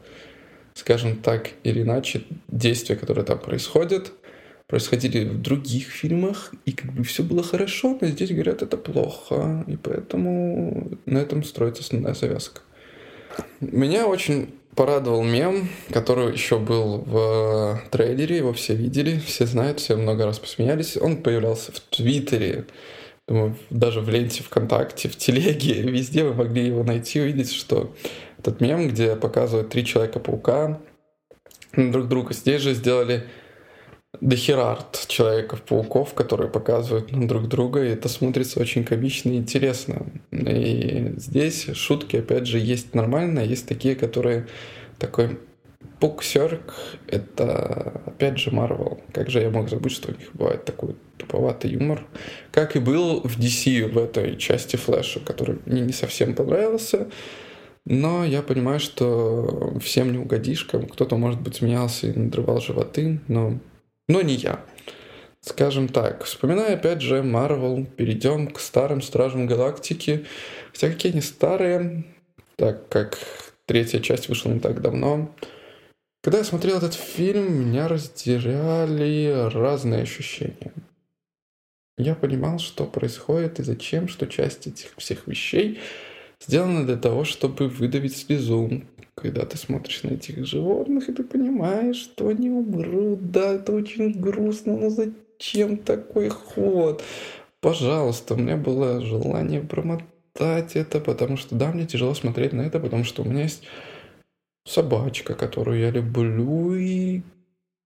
скажем 0.74 1.18
так 1.18 1.52
или 1.64 1.84
иначе, 1.84 2.24
действия, 2.48 2.96
которые 2.96 3.26
там 3.26 3.40
происходят, 3.40 4.12
происходили 4.68 5.26
в 5.26 5.42
других 5.42 5.88
фильмах, 5.88 6.54
и 6.66 6.72
как 6.72 6.92
бы 6.94 7.04
все 7.04 7.24
было 7.24 7.44
хорошо, 7.44 7.98
но 8.00 8.08
здесь 8.08 8.32
говорят, 8.32 8.62
это 8.62 8.78
плохо, 8.78 9.64
и 9.68 9.76
поэтому 9.76 10.98
на 11.06 11.20
этом 11.20 11.44
строится 11.44 11.84
основная 11.84 12.16
завязка. 12.16 12.62
Меня 13.60 14.08
очень 14.08 14.54
порадовал 14.76 15.24
мем, 15.24 15.70
который 15.92 16.34
еще 16.34 16.58
был 16.58 17.00
в 17.00 17.82
трейлере, 17.92 18.38
его 18.38 18.54
все 18.54 18.76
видели, 18.76 19.20
все 19.20 19.46
знают, 19.46 19.80
все 19.80 19.96
много 19.96 20.26
раз 20.26 20.40
посмеялись. 20.40 20.98
Он 20.98 21.18
появлялся 21.18 21.72
в 21.72 21.80
Твиттере, 21.80 22.66
думаю, 23.28 23.56
даже 23.70 24.02
в 24.02 24.10
ленте 24.10 24.44
ВКонтакте, 24.44 25.10
в 25.10 25.16
Телеге, 25.16 25.82
везде 25.82 26.24
вы 26.24 26.34
могли 26.34 26.68
его 26.68 26.84
найти, 26.84 27.22
увидеть, 27.22 27.52
что 27.52 27.94
этот 28.38 28.62
мем, 28.62 28.88
где 28.88 29.16
показывают 29.16 29.70
три 29.70 29.86
Человека-паука 29.86 30.80
друг 31.76 32.08
друга. 32.08 32.34
Здесь 32.34 32.62
же 32.62 32.74
сделали 32.74 33.26
дохерарт 34.22 35.06
Человеков-пауков, 35.08 36.14
которые 36.14 36.50
показывают 36.50 37.08
друг 37.12 37.48
друга, 37.48 37.84
и 37.84 37.90
это 37.90 38.10
смотрится 38.10 38.60
очень 38.60 38.84
комично 38.84 39.30
и 39.30 39.38
интересно. 39.38 40.06
И 40.32 41.14
здесь 41.18 41.68
шутки, 41.74 42.18
опять 42.18 42.48
же, 42.48 42.60
есть 42.60 42.94
нормальные, 42.94 43.48
есть 43.48 43.68
такие, 43.68 43.96
которые 43.96 44.48
такой 45.00 45.40
Пуксерк— 46.00 46.74
это, 47.08 48.02
опять 48.06 48.38
же, 48.38 48.52
Марвел. 48.52 49.00
Как 49.14 49.30
же 49.30 49.40
я 49.40 49.50
мог 49.50 49.70
забыть, 49.70 49.94
что 49.94 50.12
у 50.12 50.16
них 50.16 50.30
бывает 50.34 50.66
такой 50.66 50.96
туповатый 51.18 51.72
юмор. 51.72 52.06
Как 52.52 52.76
и 52.76 52.80
был 52.80 53.22
в 53.22 53.40
DC 53.40 53.88
в 53.88 53.98
этой 53.98 54.38
части 54.38 54.76
Флэша, 54.76 55.20
который 55.22 55.60
мне 55.66 55.82
не 55.82 55.94
совсем 55.94 56.36
понравился. 56.36 57.08
Но 57.86 58.24
я 58.26 58.42
понимаю, 58.42 58.80
что 58.80 59.78
всем 59.82 60.12
не 60.12 60.18
угодишь. 60.18 60.66
Кто-то, 60.66 61.18
может 61.18 61.42
быть, 61.42 61.56
смеялся 61.56 62.08
и 62.08 62.18
надрывал 62.18 62.62
животы, 62.62 63.20
но, 63.28 63.60
но 64.08 64.22
не 64.22 64.36
я. 64.36 64.64
Скажем 65.42 65.90
так, 65.90 66.24
вспоминая 66.24 66.76
опять 66.76 67.02
же 67.02 67.22
Марвел, 67.22 67.86
перейдем 67.86 68.48
к 68.48 68.60
старым 68.62 69.02
Стражам 69.02 69.46
Галактики. 69.46 70.26
Хотя 70.72 70.90
какие 70.90 71.12
они 71.12 71.22
старые, 71.22 72.06
так 72.56 72.88
как 72.88 73.20
третья 73.66 74.00
часть 74.00 74.30
вышла 74.30 74.52
не 74.52 74.62
так 74.62 74.82
давно. 74.82 75.34
Когда 76.24 76.38
я 76.38 76.46
смотрел 76.46 76.78
этот 76.78 76.94
фильм, 76.94 77.54
меня 77.54 77.90
разделяли 77.90 79.50
разные 79.54 80.04
ощущения. 80.04 80.72
Я 81.98 82.16
понимал, 82.16 82.60
что 82.60 82.86
происходит 82.86 83.60
и 83.60 83.64
зачем, 83.64 84.08
что 84.08 84.26
часть 84.26 84.66
этих 84.66 84.94
всех 84.96 85.28
вещей 85.28 85.80
сделана 86.40 86.86
для 86.86 86.96
того, 86.96 87.26
чтобы 87.26 87.68
выдавить 87.68 88.16
слезу. 88.16 88.84
Когда 89.16 89.46
ты 89.46 89.58
смотришь 89.58 90.04
на 90.04 90.12
этих 90.12 90.46
животных, 90.46 91.10
и 91.10 91.14
ты 91.14 91.26
понимаешь, 91.26 91.98
что 91.98 92.30
они 92.30 92.50
умрут, 92.50 93.30
да, 93.30 93.56
это 93.56 93.74
очень 93.74 94.14
грустно, 94.14 94.78
но 94.78 94.90
зачем 94.90 95.76
такой 95.76 96.30
ход? 96.30 97.04
Пожалуйста, 97.60 98.36
у 98.36 98.38
меня 98.38 98.56
было 98.56 99.02
желание 99.02 99.60
промотать 99.60 100.78
это, 100.78 101.02
потому 101.02 101.36
что, 101.36 101.56
да, 101.56 101.72
мне 101.74 101.86
тяжело 101.86 102.14
смотреть 102.14 102.54
на 102.54 102.62
это, 102.62 102.80
потому 102.80 103.04
что 103.04 103.24
у 103.24 103.26
меня 103.26 103.44
есть 103.44 103.64
собачка, 104.66 105.36
которую 105.36 105.80
я 105.80 105.92
люблю, 105.92 106.76
и 106.76 107.22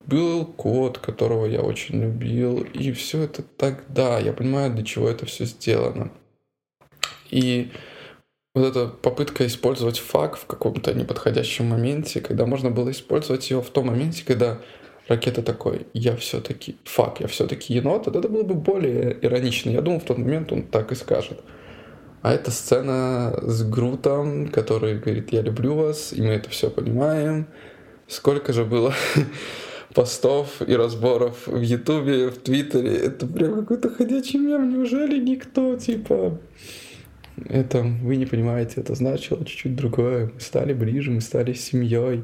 был 0.05 0.45
кот, 0.45 0.99
которого 0.99 1.45
я 1.45 1.61
очень 1.61 2.01
любил, 2.01 2.61
и 2.61 2.91
все 2.91 3.23
это 3.23 3.41
так, 3.43 3.83
да, 3.89 4.19
я 4.19 4.33
понимаю, 4.33 4.73
для 4.73 4.83
чего 4.83 5.09
это 5.09 5.25
все 5.25 5.45
сделано. 5.45 6.11
И 7.29 7.71
вот 8.55 8.65
эта 8.65 8.87
попытка 8.87 9.45
использовать 9.45 9.99
фак 9.99 10.37
в 10.37 10.45
каком-то 10.45 10.93
неподходящем 10.93 11.67
моменте, 11.67 12.21
когда 12.21 12.45
можно 12.45 12.71
было 12.71 12.91
использовать 12.91 13.49
его 13.49 13.61
в 13.61 13.69
том 13.69 13.87
моменте, 13.87 14.23
когда 14.25 14.59
ракета 15.07 15.41
такой, 15.41 15.87
я 15.93 16.15
все-таки 16.15 16.77
фак, 16.83 17.19
я 17.19 17.27
все-таки 17.27 17.73
енот, 17.73 18.07
это 18.07 18.27
было 18.29 18.43
бы 18.43 18.55
более 18.55 19.17
иронично. 19.21 19.69
Я 19.69 19.81
думал, 19.81 19.99
в 19.99 20.05
тот 20.05 20.17
момент 20.17 20.51
он 20.51 20.63
так 20.63 20.91
и 20.91 20.95
скажет. 20.95 21.41
А 22.21 22.33
это 22.33 22.51
сцена 22.51 23.37
с 23.41 23.63
Грутом, 23.63 24.47
который 24.47 24.99
говорит, 24.99 25.31
я 25.31 25.41
люблю 25.41 25.75
вас, 25.75 26.13
и 26.13 26.21
мы 26.21 26.29
это 26.29 26.49
все 26.49 26.69
понимаем. 26.69 27.47
Сколько 28.07 28.53
же 28.53 28.65
было 28.65 28.93
постов 29.93 30.61
и 30.61 30.75
разборов 30.75 31.47
в 31.47 31.61
Ютубе, 31.61 32.29
в 32.29 32.37
Твиттере. 32.37 32.95
Это 32.95 33.27
прям 33.27 33.55
какой-то 33.55 33.89
ходячий 33.89 34.39
мем. 34.39 34.69
Неужели 34.69 35.19
никто, 35.19 35.75
типа... 35.75 36.39
Это 37.45 37.83
вы 37.83 38.15
не 38.15 38.25
понимаете, 38.25 38.81
это 38.81 38.95
значило 38.95 39.45
чуть-чуть 39.45 39.75
другое. 39.75 40.31
Мы 40.33 40.39
стали 40.39 40.73
ближе, 40.73 41.11
мы 41.11 41.21
стали 41.21 41.53
семьей. 41.53 42.23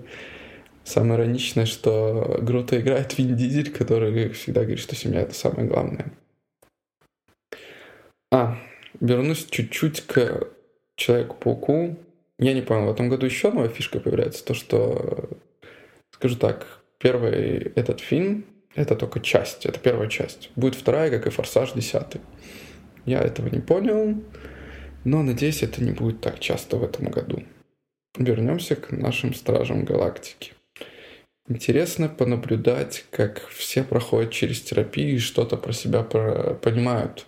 Самое 0.83 1.21
ироничное, 1.21 1.65
что 1.65 2.39
Грута 2.41 2.79
играет 2.79 3.17
Вин 3.17 3.35
Дизель, 3.35 3.71
который 3.71 4.29
всегда 4.29 4.61
говорит, 4.61 4.79
что 4.79 4.95
семья 4.95 5.21
это 5.21 5.35
самое 5.35 5.67
главное. 5.67 6.11
А, 8.31 8.57
вернусь 9.03 9.45
чуть-чуть 9.49 10.01
к 10.07 10.47
Человеку-пауку. 10.95 11.97
Я 12.39 12.53
не 12.53 12.61
понял, 12.61 12.85
в 12.85 12.91
этом 12.91 13.09
году 13.09 13.25
еще 13.25 13.51
новая 13.51 13.69
фишка 13.69 13.99
появляется. 13.99 14.45
То, 14.45 14.53
что, 14.53 15.29
скажу 16.11 16.35
так, 16.35 16.81
первый 16.99 17.73
этот 17.75 17.99
фильм, 17.99 18.45
это 18.75 18.95
только 18.95 19.19
часть, 19.19 19.65
это 19.65 19.79
первая 19.79 20.07
часть. 20.07 20.51
Будет 20.55 20.75
вторая, 20.75 21.09
как 21.09 21.27
и 21.27 21.29
«Форсаж» 21.29 21.73
десятый. 21.73 22.21
Я 23.05 23.21
этого 23.21 23.49
не 23.49 23.59
понял, 23.59 24.23
но 25.03 25.21
надеюсь, 25.21 25.63
это 25.63 25.83
не 25.83 25.91
будет 25.91 26.21
так 26.21 26.39
часто 26.39 26.77
в 26.77 26.83
этом 26.83 27.09
году. 27.09 27.43
Вернемся 28.17 28.75
к 28.75 28.91
нашим 28.91 29.33
Стражам 29.33 29.83
Галактики. 29.83 30.53
Интересно 31.49 32.07
понаблюдать, 32.07 33.05
как 33.09 33.47
все 33.47 33.83
проходят 33.83 34.31
через 34.31 34.61
терапию 34.61 35.15
и 35.15 35.19
что-то 35.19 35.57
про 35.57 35.73
себя 35.73 36.03
понимают 36.03 37.25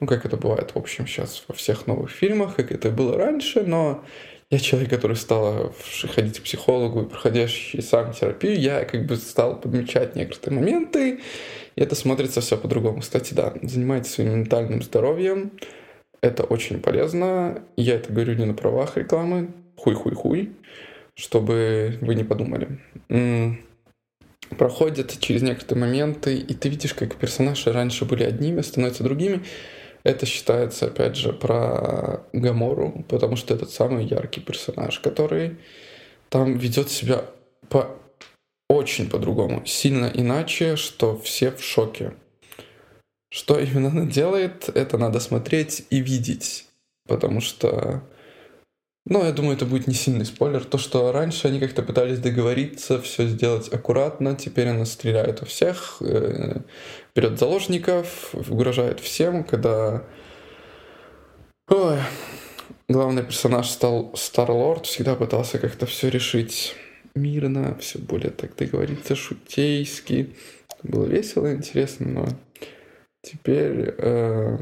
ну, 0.00 0.06
как 0.06 0.24
это 0.24 0.36
бывает, 0.36 0.70
в 0.74 0.78
общем, 0.78 1.06
сейчас 1.06 1.44
во 1.48 1.54
всех 1.54 1.86
новых 1.86 2.10
фильмах, 2.10 2.56
как 2.56 2.72
это 2.72 2.90
было 2.90 3.16
раньше, 3.16 3.62
но 3.62 4.04
я 4.50 4.58
человек, 4.58 4.90
который 4.90 5.16
стал 5.16 5.74
ходить 6.14 6.40
к 6.40 6.42
психологу 6.42 7.02
и 7.02 7.08
проходящий 7.08 7.82
сам 7.82 8.12
терапию, 8.12 8.58
я 8.58 8.84
как 8.84 9.06
бы 9.06 9.16
стал 9.16 9.60
подмечать 9.60 10.16
некоторые 10.16 10.60
моменты, 10.60 11.20
и 11.76 11.80
это 11.80 11.94
смотрится 11.94 12.40
все 12.40 12.56
по-другому. 12.56 13.00
Кстати, 13.00 13.34
да, 13.34 13.54
занимайтесь 13.62 14.14
своим 14.14 14.40
ментальным 14.40 14.82
здоровьем, 14.82 15.52
это 16.20 16.44
очень 16.44 16.80
полезно. 16.80 17.62
Я 17.76 17.96
это 17.96 18.12
говорю 18.12 18.34
не 18.34 18.46
на 18.46 18.54
правах 18.54 18.96
рекламы, 18.96 19.50
хуй-хуй-хуй, 19.76 20.52
чтобы 21.14 21.98
вы 22.00 22.14
не 22.14 22.24
подумали. 22.24 22.78
Проходят 24.56 25.18
через 25.20 25.42
некоторые 25.42 25.86
моменты, 25.86 26.36
и 26.36 26.54
ты 26.54 26.68
видишь, 26.68 26.94
как 26.94 27.16
персонажи 27.16 27.72
раньше 27.72 28.04
были 28.04 28.24
одними, 28.24 28.62
становятся 28.62 29.04
другими, 29.04 29.44
это 30.04 30.26
считается, 30.26 30.86
опять 30.86 31.16
же, 31.16 31.32
про 31.32 32.24
Гамору, 32.32 33.04
потому 33.08 33.36
что 33.36 33.54
этот 33.54 33.70
самый 33.70 34.06
яркий 34.06 34.40
персонаж, 34.40 35.00
который 35.00 35.58
там 36.30 36.56
ведет 36.56 36.90
себя 36.90 37.24
по 37.68 37.98
очень 38.68 39.08
по-другому, 39.08 39.64
сильно 39.66 40.10
иначе, 40.12 40.76
что 40.76 41.18
все 41.18 41.50
в 41.50 41.62
шоке. 41.62 42.14
Что 43.30 43.58
именно 43.58 43.88
она 43.88 44.06
делает, 44.06 44.70
это 44.74 44.96
надо 44.96 45.20
смотреть 45.20 45.86
и 45.90 46.00
видеть, 46.00 46.66
потому 47.06 47.40
что 47.40 48.02
ну, 49.10 49.24
я 49.24 49.32
думаю, 49.32 49.56
это 49.56 49.64
будет 49.64 49.86
не 49.86 49.94
сильный 49.94 50.26
спойлер. 50.26 50.64
То, 50.64 50.76
что 50.76 51.12
раньше 51.12 51.48
они 51.48 51.60
как-то 51.60 51.82
пытались 51.82 52.18
договориться, 52.18 53.00
все 53.00 53.26
сделать 53.26 53.72
аккуратно, 53.72 54.36
теперь 54.36 54.68
она 54.68 54.84
стреляет 54.84 55.40
у 55.40 55.46
всех, 55.46 55.96
э, 56.00 56.60
берет 57.14 57.38
заложников, 57.38 58.34
угрожает 58.34 59.00
всем, 59.00 59.44
когда... 59.44 60.04
Ой, 61.68 61.98
главный 62.86 63.22
персонаж 63.22 63.70
стал 63.70 64.12
Старлорд, 64.14 64.84
всегда 64.84 65.14
пытался 65.14 65.58
как-то 65.58 65.86
все 65.86 66.10
решить 66.10 66.74
мирно, 67.14 67.78
все 67.80 67.98
более 67.98 68.30
так 68.30 68.56
договориться, 68.56 69.16
шутейски. 69.16 70.36
Было 70.82 71.06
весело, 71.06 71.52
интересно, 71.54 72.08
но 72.08 72.28
теперь 73.22 73.94
э, 73.96 74.58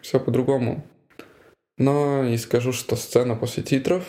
все 0.00 0.20
по-другому. 0.20 0.84
Но 1.78 2.24
и 2.24 2.36
скажу, 2.38 2.72
что 2.72 2.96
сцена 2.96 3.36
после 3.36 3.62
титров, 3.62 4.04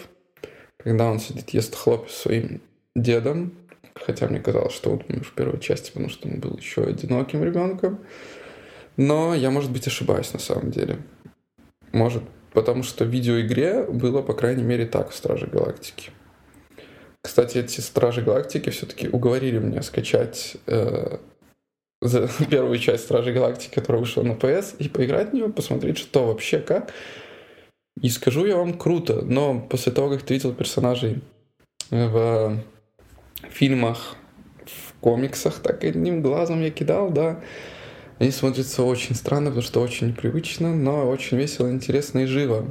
когда 0.77 1.09
он 1.09 1.19
сидит, 1.19 1.49
ест 1.49 1.75
хлопья 1.75 2.09
своим 2.09 2.61
дедом, 2.95 3.53
хотя 3.93 4.27
мне 4.27 4.39
казалось, 4.39 4.73
что 4.73 4.91
он 4.91 5.03
умер 5.09 5.23
в 5.23 5.33
первой 5.33 5.59
части, 5.59 5.91
потому 5.91 6.09
что 6.09 6.27
он 6.27 6.39
был 6.39 6.57
еще 6.57 6.83
одиноким 6.83 7.43
ребенком. 7.43 7.99
Но 8.95 9.35
я, 9.35 9.51
может 9.51 9.71
быть, 9.71 9.85
ошибаюсь 9.87 10.33
на 10.33 10.39
самом 10.39 10.71
деле. 10.71 10.99
Может, 11.91 12.23
потому 12.53 12.83
что 12.83 13.05
в 13.05 13.09
видеоигре 13.09 13.83
было, 13.83 14.21
по 14.21 14.33
крайней 14.33 14.63
мере, 14.63 14.85
так 14.85 15.11
в 15.11 15.15
Страже 15.15 15.47
Галактики. 15.47 16.11
Кстати, 17.21 17.57
эти 17.57 17.81
Стражи 17.81 18.21
Галактики 18.21 18.69
все-таки 18.69 19.09
уговорили 19.09 19.59
меня 19.59 19.81
скачать 19.81 20.55
э, 20.65 21.17
за 22.01 22.29
первую 22.49 22.77
часть 22.79 23.03
Стражи 23.03 23.33
Галактики, 23.33 23.75
которая 23.75 23.99
вышла 23.99 24.23
на 24.23 24.31
PS, 24.31 24.77
и 24.79 24.87
поиграть 24.89 25.31
в 25.31 25.33
нее, 25.33 25.49
посмотреть, 25.49 25.97
что 25.97 26.25
вообще 26.25 26.59
как. 26.59 26.93
И 28.01 28.09
скажу 28.09 28.45
я 28.45 28.57
вам, 28.57 28.73
круто, 28.77 29.21
но 29.23 29.59
после 29.59 29.91
того, 29.91 30.09
как 30.09 30.23
ты 30.23 30.35
видел 30.35 30.53
персонажей 30.53 31.21
в 31.89 32.57
фильмах, 33.49 34.15
в 34.65 34.93
комиксах, 34.99 35.59
так 35.59 35.83
одним 35.83 36.21
глазом 36.21 36.61
я 36.61 36.69
кидал, 36.69 37.09
да. 37.09 37.41
Они 38.19 38.31
смотрятся 38.31 38.83
очень 38.83 39.15
странно, 39.15 39.49
потому 39.49 39.61
что 39.61 39.81
очень 39.81 40.07
непривычно, 40.07 40.75
но 40.75 41.07
очень 41.07 41.37
весело, 41.37 41.71
интересно 41.71 42.19
и 42.19 42.25
живо. 42.25 42.65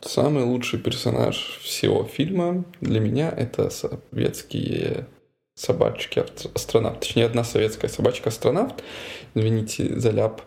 Самый 0.00 0.44
лучший 0.44 0.78
персонаж 0.78 1.60
всего 1.62 2.04
фильма 2.04 2.64
для 2.80 3.00
меня 3.00 3.32
это 3.36 3.70
советские 3.70 5.06
собачки 5.54 6.24
астронавт. 6.54 7.00
Точнее, 7.00 7.26
одна 7.26 7.44
советская 7.44 7.90
собачка-астронавт, 7.90 8.82
извините 9.34 9.98
за 9.98 10.10
ляп, 10.10 10.42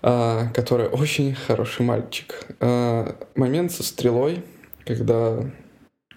которая 0.00 0.88
очень 0.88 1.34
хороший 1.34 1.82
мальчик. 1.84 2.46
А, 2.60 3.16
момент 3.34 3.72
со 3.72 3.82
стрелой, 3.82 4.42
когда 4.84 5.50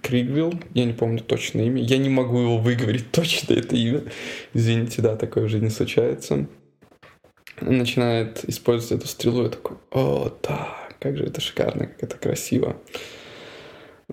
Кригвилл, 0.02 0.54
я 0.74 0.86
не 0.86 0.94
помню 0.94 1.20
точно 1.20 1.62
имя, 1.62 1.82
я 1.82 1.98
не 1.98 2.10
могу 2.10 2.40
его 2.40 2.58
выговорить 2.58 3.10
точно 3.12 3.54
это 3.54 3.76
имя, 3.76 4.04
извините, 4.54 5.02
да, 5.02 5.16
такое 5.16 5.46
в 5.46 5.50
жизни 5.50 5.70
случается, 5.70 6.48
начинает 7.62 8.48
использовать 8.48 9.02
эту 9.04 9.08
стрелу, 9.08 9.44
я 9.44 9.50
такой, 9.50 9.78
о, 9.92 10.32
да, 10.44 10.78
как 11.00 11.18
же 11.18 11.26
это 11.26 11.42
шикарно, 11.42 11.88
как 11.88 12.04
это 12.04 12.18
красиво. 12.18 12.78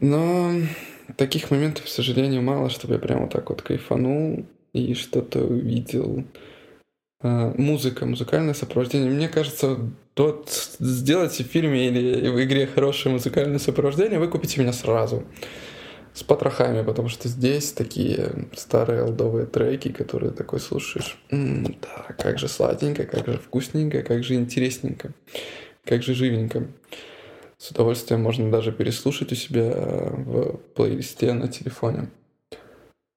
Но 0.01 0.53
таких 1.17 1.51
моментов, 1.51 1.85
к 1.85 1.89
сожалению, 1.89 2.43
мало, 2.43 2.71
чтобы 2.71 2.95
я 2.95 3.01
прямо 3.01 3.29
так 3.29 3.51
вот 3.51 3.63
кайфанул 3.63 4.47
и 4.73 4.95
что-то 4.95 5.41
увидел. 5.41 6.25
А, 7.23 7.53
музыка, 7.57 8.07
музыкальное 8.07 8.55
сопровождение. 8.55 9.11
Мне 9.11 9.29
кажется, 9.29 9.79
тот 10.15 10.75
сделайте 10.79 11.45
в 11.45 11.49
фильме 11.49 11.89
или 11.89 12.29
в 12.29 12.43
игре 12.43 12.67
хорошее 12.67 13.13
музыкальное 13.13 13.59
сопровождение, 13.59 14.19
вы 14.19 14.29
купите 14.29 14.61
меня 14.61 14.73
сразу. 14.73 15.25
С 16.13 16.25
потрохами, 16.25 16.83
потому 16.83 17.09
что 17.09 17.29
здесь 17.29 17.73
такие 17.73 18.49
старые 18.57 19.05
олдовые 19.05 19.47
треки, 19.47 19.93
которые 19.93 20.33
такой 20.33 20.59
слушаешь. 20.59 21.17
М-м, 21.31 21.77
да, 21.81 22.15
как 22.19 22.39
же 22.39 22.49
сладенько, 22.49 23.05
как 23.05 23.27
же 23.27 23.39
вкусненько, 23.39 24.03
как 24.03 24.25
же 24.25 24.35
интересненько, 24.35 25.13
как 25.85 26.03
же 26.03 26.15
живенько. 26.15 26.67
С 27.59 27.71
удовольствием 27.71 28.23
можно 28.23 28.51
даже 28.51 28.73
переслушать 28.73 29.31
у 29.31 29.35
себя 29.37 29.71
э, 29.73 30.11
в 30.17 30.57
плейлисте 30.75 31.33
на 31.33 31.47
телефоне. 31.47 32.09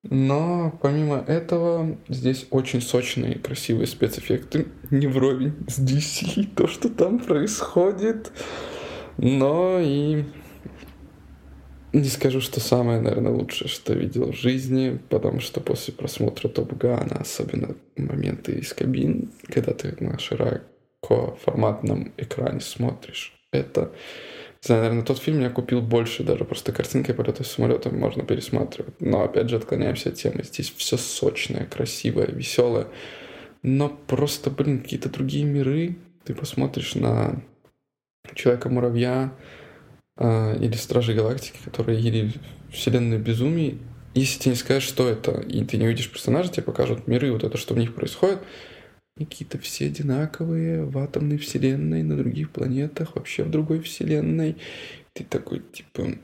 Но 0.03 0.77
помимо 0.81 1.23
этого, 1.27 1.97
здесь 2.09 2.45
очень 2.51 2.81
сочные, 2.81 3.35
красивые 3.35 3.87
спецэффекты. 3.87 4.67
Не 4.91 5.07
вровень 5.07 5.53
с 5.67 5.79
DC, 5.79 6.49
то, 6.55 6.67
что 6.67 6.89
там 6.89 7.19
происходит. 7.19 8.31
Но 9.17 9.79
и 9.79 10.25
не 11.93 12.09
скажу, 12.09 12.41
что 12.41 12.59
самое, 12.59 12.99
наверное, 12.99 13.31
лучшее, 13.31 13.69
что 13.69 13.93
видел 13.93 14.31
в 14.31 14.35
жизни, 14.35 14.99
потому 15.09 15.39
что 15.39 15.61
после 15.61 15.93
просмотра 15.93 16.49
Топ 16.49 16.73
Гана, 16.73 17.17
особенно 17.19 17.75
моменты 17.95 18.53
из 18.53 18.73
кабин, 18.73 19.31
когда 19.47 19.73
ты 19.73 19.95
на 20.03 20.17
широкоформатном 20.19 22.11
экране 22.17 22.59
смотришь, 22.59 23.33
это 23.51 23.93
знаю, 24.65 24.82
наверное, 24.84 25.06
тот 25.06 25.19
фильм 25.19 25.41
я 25.41 25.49
купил 25.49 25.82
больше 25.82 26.23
даже, 26.23 26.45
просто 26.45 26.71
картинкой 26.71 27.15
полета 27.15 27.43
самолетом 27.43 27.99
можно 27.99 28.23
пересматривать. 28.23 28.99
Но 29.02 29.23
опять 29.23 29.49
же 29.49 29.58
отклоняемся 29.58 30.10
от 30.10 30.15
темы. 30.15 30.43
Здесь 30.43 30.73
все 30.76 30.97
сочное, 30.97 31.65
красивое, 31.65 32.28
веселое. 32.28 32.88
Но 33.62 33.89
просто, 33.89 34.49
блин, 34.49 34.82
какие-то 34.82 35.10
другие 35.10 35.45
миры. 35.45 35.97
Ты 36.23 36.34
посмотришь 36.34 36.95
на 36.95 37.41
Человека-муравья 38.34 39.34
э, 40.17 40.58
или 40.60 40.76
Стражи 40.76 41.13
Галактики, 41.13 41.58
которые 41.63 41.99
или 41.99 42.32
Вселенную 42.71 43.21
безумий. 43.21 43.80
Если 44.13 44.39
тебе 44.39 44.52
не 44.52 44.58
скажешь, 44.58 44.88
что 44.88 45.10
это, 45.10 45.41
и 45.41 45.63
ты 45.65 45.78
не 45.78 45.86
увидишь 45.86 46.12
персонажа, 46.12 46.52
тебе 46.52 46.63
покажут 46.63 47.08
миры, 47.08 47.32
вот 47.32 47.43
это, 47.43 47.58
что 47.58 47.73
в 47.73 47.78
них 47.78 47.95
происходит, 47.95 48.39
какие-то 49.17 49.60
все 49.60 49.88
одинаковые 49.88 50.86
в 50.86 50.97
атомной 50.97 51.38
вселенной, 51.38 52.04
на 52.04 52.17
других 52.17 52.52
планетах, 52.52 53.15
вообще 53.15 53.43
в 53.43 53.52
другой 53.52 53.80
вселенной. 53.82 54.58
Ты 55.13 55.23
такой, 55.23 55.60
типа, 55.60 56.15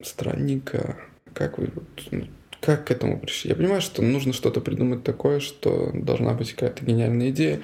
странненько, 0.00 0.96
как 1.34 1.58
вы, 1.58 1.70
ну, 2.10 2.26
как 2.60 2.86
к 2.86 2.90
этому 2.90 3.18
пришли? 3.18 3.50
Я 3.50 3.56
понимаю, 3.56 3.80
что 3.80 4.02
нужно 4.02 4.32
что-то 4.32 4.60
придумать 4.60 5.02
такое, 5.02 5.40
что 5.40 5.90
должна 5.94 6.34
быть 6.34 6.52
какая-то 6.52 6.84
гениальная 6.84 7.30
идея, 7.30 7.60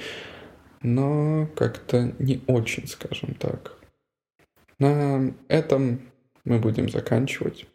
но 0.82 1.48
как-то 1.54 2.12
не 2.18 2.40
очень, 2.46 2.86
скажем 2.88 3.34
так. 3.34 3.76
На 4.78 5.32
этом 5.48 6.00
мы 6.44 6.58
будем 6.58 6.88
заканчивать. 6.88 7.66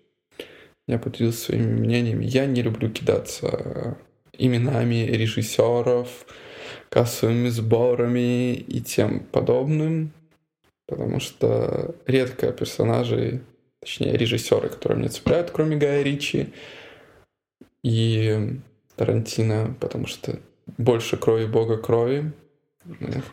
Я 0.88 1.00
поделился 1.00 1.46
своими 1.46 1.80
мнениями. 1.80 2.26
Я 2.26 2.46
не 2.46 2.62
люблю 2.62 2.90
кидаться 2.90 3.98
именами 4.34 5.06
режиссеров, 5.06 6.26
кассовыми 6.90 7.50
сборами 7.50 8.54
и 8.54 8.82
тем 8.82 9.20
подобным, 9.20 10.12
потому 10.88 11.20
что 11.20 11.96
редко 12.06 12.52
персонажи, 12.52 13.42
точнее 13.80 14.18
режиссеры, 14.18 14.70
которые 14.70 15.00
мне 15.00 15.10
цепляют, 15.10 15.52
кроме 15.52 15.78
Гая 15.78 16.04
Ричи 16.04 16.54
и 17.84 18.60
Тарантино, 18.96 19.76
потому 19.80 20.08
что 20.08 20.40
больше 20.78 21.18
крови 21.18 21.46
бога 21.46 21.78
крови, 21.78 22.32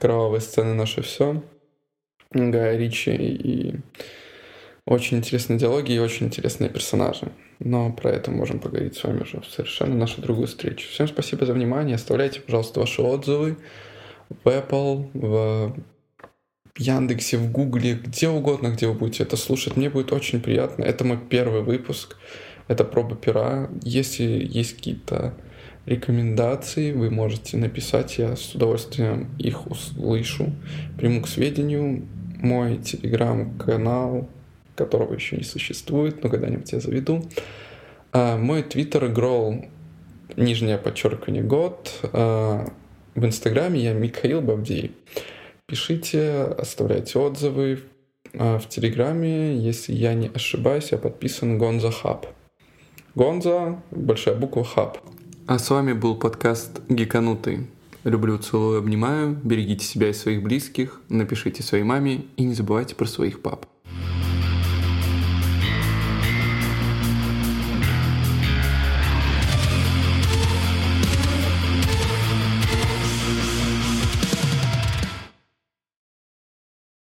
кровавые 0.01 0.41
сцены 0.41 0.75
наше 0.75 1.03
все. 1.03 1.43
Гая 2.31 2.77
Ричи 2.77 3.15
и 3.15 3.81
очень 4.89 5.19
интересные 5.19 5.59
диалоги 5.59 5.93
и 5.93 5.99
очень 5.99 6.27
интересные 6.27 6.71
персонажи. 6.71 7.31
Но 7.59 7.93
про 7.93 8.11
это 8.11 8.31
можем 8.31 8.59
поговорить 8.59 8.97
с 8.97 9.05
вами 9.05 9.21
уже 9.21 9.41
в 9.41 9.47
совершенно 9.47 9.95
нашу 9.95 10.23
другую 10.23 10.47
встречу. 10.47 10.89
Всем 10.89 11.07
спасибо 11.07 11.45
за 11.45 11.53
внимание. 11.53 11.97
Оставляйте, 11.97 12.41
пожалуйста, 12.41 12.81
ваши 12.81 13.03
отзывы 13.03 13.59
в 14.31 14.49
Apple, 14.49 15.11
в 15.13 15.77
Яндексе, 16.79 17.37
в 17.37 17.53
Гугле, 17.53 17.95
где 17.95 18.31
угодно, 18.31 18.69
где 18.69 18.87
вы 18.87 18.95
будете 18.95 19.25
это 19.25 19.37
слушать. 19.37 19.77
Мне 19.77 19.91
будет 19.91 20.13
очень 20.13 20.41
приятно. 20.41 20.85
Это 20.85 21.05
мой 21.05 21.19
первый 21.19 21.63
выпуск. 21.63 22.17
Это 22.67 22.85
проба 22.85 23.15
пера. 23.15 23.69
Если 23.83 24.25
есть 24.25 24.77
какие-то 24.77 25.35
рекомендации, 25.85 26.93
вы 26.93 27.11
можете 27.11 27.59
написать, 27.59 28.17
я 28.17 28.37
с 28.37 28.55
удовольствием 28.55 29.29
их 29.39 29.67
услышу, 29.67 30.55
приму 30.97 31.21
к 31.21 31.29
сведению. 31.29 32.07
Мой 32.41 32.79
телеграм-канал 32.79 34.31
которого 34.79 35.15
еще 35.15 35.37
не 35.37 35.43
существует, 35.43 36.23
но 36.23 36.31
когда-нибудь 36.31 36.73
я 36.73 36.81
заведу. 36.81 37.29
А, 38.13 38.39
мой 38.39 38.63
твиттер 38.63 39.09
грол 39.09 39.67
нижнее 40.37 40.79
подчеркивание 40.79 41.43
год. 41.43 41.93
А, 42.13 42.65
в 43.15 43.25
инстаграме 43.25 43.81
я 43.81 43.93
Михаил 43.93 44.41
Бабдей. 44.41 44.95
Пишите, 45.67 46.55
оставляйте 46.59 47.19
отзывы. 47.19 47.81
А, 48.35 48.59
в 48.59 48.69
телеграме, 48.69 49.59
если 49.59 49.93
я 49.93 50.15
не 50.15 50.29
ошибаюсь, 50.29 50.93
я 50.93 50.99
подписан 50.99 51.59
Гонза 51.59 51.91
Хаб. 51.91 52.27
Гонза, 53.15 53.83
большая 53.91 54.37
буква 54.37 54.65
Хаб. 54.65 54.99
А 55.47 55.59
с 55.59 55.71
вами 55.71 55.93
был 55.93 56.15
подкаст 56.15 56.81
«Гиканутый». 56.89 57.67
Люблю, 58.05 58.39
целую, 58.39 58.79
обнимаю. 58.79 59.37
Берегите 59.43 59.85
себя 59.85 60.09
и 60.09 60.13
своих 60.13 60.43
близких. 60.43 61.01
Напишите 61.09 61.63
своей 61.63 61.85
маме 61.85 62.23
и 62.37 62.45
не 62.45 62.55
забывайте 62.55 62.95
про 62.95 63.07
своих 63.07 63.43
пап. 63.43 63.67